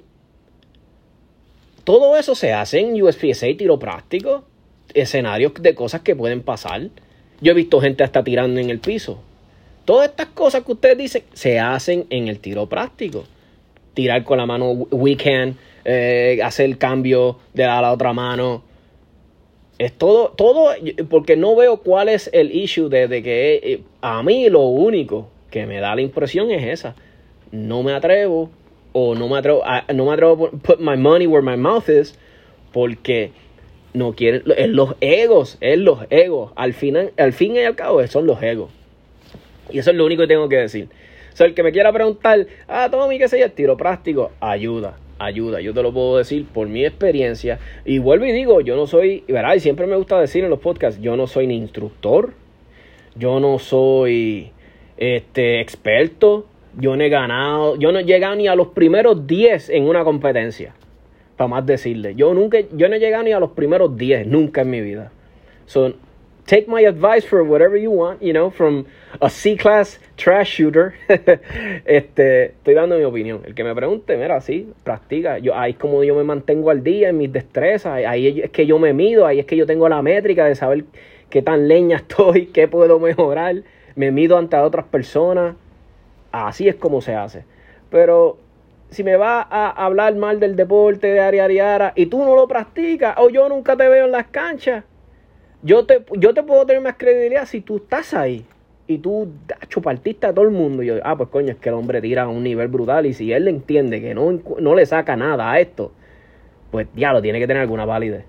Todo 1.83 2.17
eso 2.17 2.33
se 2.33 2.51
hace 2.51 2.79
en 2.79 2.99
USPSA, 3.01 3.47
tiro 3.55 3.77
práctico, 3.77 4.45
escenarios 4.95 5.53
de 5.53 5.75
cosas 5.75 6.01
que 6.01 6.15
pueden 6.15 6.41
pasar. 6.41 6.89
Yo 7.41 7.51
he 7.51 7.55
visto 7.55 7.79
gente 7.79 8.03
hasta 8.03 8.23
tirando 8.23 8.59
en 8.59 8.69
el 8.69 8.79
piso. 8.79 9.21
Todas 9.85 10.09
estas 10.09 10.27
cosas 10.27 10.63
que 10.63 10.71
ustedes 10.71 10.97
dicen 10.97 11.23
se 11.33 11.59
hacen 11.59 12.05
en 12.09 12.27
el 12.27 12.39
tiro 12.39 12.67
práctico. 12.67 13.25
Tirar 13.93 14.23
con 14.23 14.37
la 14.37 14.45
mano 14.45 14.71
weekend, 14.71 15.55
eh, 15.85 16.39
hacer 16.43 16.65
el 16.65 16.77
cambio 16.77 17.39
de 17.53 17.65
la 17.65 17.91
otra 17.91 18.13
mano, 18.13 18.63
es 19.77 19.93
todo, 19.93 20.29
todo, 20.29 20.71
porque 21.09 21.35
no 21.35 21.55
veo 21.55 21.77
cuál 21.77 22.09
es 22.09 22.29
el 22.33 22.51
issue 22.55 22.89
de, 22.89 23.07
que 23.21 23.55
eh, 23.63 23.81
a 24.01 24.23
mí 24.23 24.49
lo 24.49 24.61
único 24.61 25.29
que 25.51 25.65
me 25.65 25.79
da 25.79 25.95
la 25.95 26.01
impresión 26.01 26.51
es 26.51 26.63
esa. 26.63 26.95
No 27.51 27.83
me 27.83 27.93
atrevo 27.93 28.49
o 28.93 29.15
no 29.15 29.27
me 29.27 29.37
atrevo, 29.37 29.63
no 29.93 30.05
me 30.05 30.13
atrevo 30.13 30.49
put 30.49 30.79
my 30.79 30.97
money 30.97 31.27
where 31.27 31.43
my 31.43 31.55
mouth 31.55 31.87
is 31.89 32.17
porque 32.73 33.31
no 33.93 34.13
quieren, 34.13 34.43
es 34.55 34.69
los 34.69 34.95
egos, 35.01 35.57
es 35.61 35.77
los 35.77 35.99
egos. 36.09 36.51
Al, 36.55 36.73
final, 36.73 37.11
al 37.17 37.33
fin 37.33 37.55
y 37.55 37.59
al 37.59 37.75
cabo 37.75 38.05
son 38.07 38.25
los 38.25 38.41
egos. 38.41 38.71
Y 39.69 39.79
eso 39.79 39.91
es 39.91 39.97
lo 39.97 40.05
único 40.05 40.23
que 40.23 40.27
tengo 40.27 40.49
que 40.49 40.57
decir. 40.57 40.87
O 41.33 41.35
sea, 41.35 41.47
el 41.47 41.53
que 41.53 41.63
me 41.63 41.71
quiera 41.71 41.91
preguntar, 41.91 42.47
ah, 42.67 42.87
Tommy, 42.89 43.17
¿qué 43.17 43.27
sé 43.27 43.39
yo? 43.39 43.51
Tiro 43.51 43.77
práctico, 43.77 44.31
ayuda 44.39 44.97
ayuda. 45.19 45.61
Yo 45.61 45.73
te 45.73 45.83
lo 45.83 45.93
puedo 45.93 46.17
decir 46.17 46.45
por 46.45 46.67
mi 46.67 46.85
experiencia. 46.85 47.59
Y 47.85 47.99
vuelvo 47.99 48.25
y 48.25 48.31
digo, 48.31 48.61
yo 48.61 48.75
no 48.75 48.87
soy, 48.87 49.23
¿verdad? 49.27 49.55
Y 49.55 49.59
siempre 49.59 49.87
me 49.87 49.95
gusta 49.95 50.19
decir 50.19 50.43
en 50.43 50.49
los 50.49 50.59
podcasts, 50.59 51.01
yo 51.01 51.15
no 51.15 51.27
soy 51.27 51.47
ni 51.47 51.55
instructor, 51.55 52.33
yo 53.15 53.39
no 53.39 53.59
soy 53.59 54.51
este 54.97 55.61
experto, 55.61 56.47
yo 56.77 56.95
no 56.95 57.03
he 57.03 57.09
ganado, 57.09 57.75
yo 57.77 57.91
no 57.91 57.99
he 57.99 58.03
llegado 58.03 58.35
ni 58.35 58.47
a 58.47 58.55
los 58.55 58.69
primeros 58.69 59.27
10 59.27 59.69
en 59.69 59.87
una 59.87 60.03
competencia. 60.03 60.75
Para 61.37 61.47
más 61.47 61.65
decirle, 61.65 62.15
yo 62.15 62.33
nunca, 62.33 62.57
yo 62.59 62.89
no 62.89 62.95
he 62.95 62.99
llegado 62.99 63.23
ni 63.23 63.31
a 63.31 63.39
los 63.39 63.51
primeros 63.51 63.95
10, 63.95 64.27
nunca 64.27 64.61
en 64.61 64.69
mi 64.71 64.81
vida. 64.81 65.11
Son 65.67 65.95
take 66.47 66.67
my 66.67 66.81
advice 66.81 67.25
for 67.25 67.43
whatever 67.43 67.77
you 67.77 67.91
want, 67.91 68.21
you 68.21 68.31
know, 68.31 68.49
from 68.49 68.87
a 69.21 69.29
C-class 69.29 69.99
trash 70.15 70.57
shooter. 70.57 70.95
este, 71.85 72.45
estoy 72.45 72.73
dando 72.73 72.97
mi 72.97 73.03
opinión. 73.03 73.41
El 73.45 73.53
que 73.53 73.63
me 73.63 73.75
pregunte, 73.75 74.17
mira, 74.17 74.39
sí, 74.41 74.73
practica. 74.83 75.37
Yo, 75.39 75.55
ahí 75.55 75.73
es 75.73 75.77
como 75.77 76.03
yo 76.03 76.15
me 76.15 76.23
mantengo 76.23 76.71
al 76.71 76.83
día 76.83 77.09
en 77.09 77.17
mis 77.17 77.31
destrezas. 77.31 78.05
Ahí 78.05 78.41
es 78.41 78.49
que 78.49 78.65
yo 78.65 78.79
me 78.79 78.93
mido, 78.93 79.27
ahí 79.27 79.39
es 79.39 79.45
que 79.45 79.57
yo 79.57 79.65
tengo 79.65 79.87
la 79.89 80.01
métrica 80.01 80.45
de 80.45 80.55
saber 80.55 80.85
qué 81.29 81.41
tan 81.41 81.67
leña 81.67 81.97
estoy, 82.07 82.47
qué 82.47 82.67
puedo 82.67 82.99
mejorar. 82.99 83.57
Me 83.95 84.11
mido 84.11 84.37
ante 84.37 84.55
otras 84.57 84.85
personas. 84.85 85.55
Así 86.31 86.67
es 86.69 86.75
como 86.75 87.01
se 87.01 87.13
hace. 87.13 87.43
Pero 87.89 88.37
si 88.89 89.03
me 89.03 89.15
va 89.17 89.41
a 89.41 89.69
hablar 89.69 90.15
mal 90.15 90.39
del 90.39 90.55
deporte 90.55 91.07
de 91.07 91.19
Ariariara 91.19 91.93
y 91.95 92.05
tú 92.05 92.19
no 92.23 92.35
lo 92.35 92.47
practicas, 92.47 93.15
o 93.17 93.29
yo 93.29 93.49
nunca 93.49 93.75
te 93.75 93.87
veo 93.87 94.05
en 94.05 94.11
las 94.11 94.27
canchas, 94.27 94.83
yo 95.61 95.85
te, 95.85 96.03
yo 96.17 96.33
te 96.33 96.43
puedo 96.43 96.65
tener 96.65 96.81
más 96.81 96.95
credibilidad 96.97 97.45
si 97.45 97.61
tú 97.61 97.77
estás 97.77 98.13
ahí 98.13 98.45
y 98.87 98.99
tú 98.99 99.33
chupartiste 99.67 100.27
a 100.27 100.33
todo 100.33 100.45
el 100.45 100.51
mundo. 100.51 100.83
Y 100.83 100.87
yo, 100.87 100.95
ah, 101.03 101.17
pues 101.17 101.29
coño, 101.29 101.51
es 101.51 101.57
que 101.57 101.69
el 101.69 101.75
hombre 101.75 102.01
tira 102.01 102.23
a 102.23 102.27
un 102.27 102.43
nivel 102.43 102.69
brutal 102.69 103.05
y 103.05 103.13
si 103.13 103.33
él 103.33 103.45
le 103.45 103.51
entiende 103.51 104.01
que 104.01 104.13
no, 104.13 104.39
no 104.59 104.75
le 104.75 104.85
saca 104.85 105.15
nada 105.15 105.51
a 105.51 105.59
esto, 105.59 105.91
pues 106.71 106.87
ya 106.95 107.11
lo 107.11 107.21
tiene 107.21 107.39
que 107.39 107.47
tener 107.47 107.61
alguna 107.61 107.85
validez. 107.85 108.23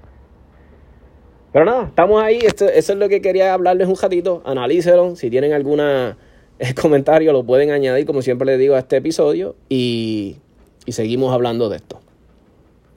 Pero 1.53 1.64
nada, 1.64 1.85
estamos 1.85 2.23
ahí. 2.23 2.40
eso 2.42 2.66
es 2.66 2.97
lo 2.97 3.09
que 3.09 3.23
quería 3.23 3.55
hablarles 3.55 3.88
un 3.88 3.97
ratito. 3.97 4.42
Analícelo. 4.44 5.16
Si 5.16 5.31
tienen 5.31 5.53
alguna 5.53 6.18
eh, 6.59 6.75
comentario, 6.75 7.33
lo 7.33 7.44
pueden 7.44 7.71
añadir, 7.71 8.05
como 8.05 8.21
siempre 8.21 8.47
les 8.47 8.59
digo, 8.59 8.75
a 8.75 8.81
este 8.81 8.97
episodio. 8.97 9.57
Y, 9.68 10.37
y 10.88 10.92
seguimos 10.92 11.35
hablando 11.35 11.68
de 11.68 11.77
esto. 11.77 12.01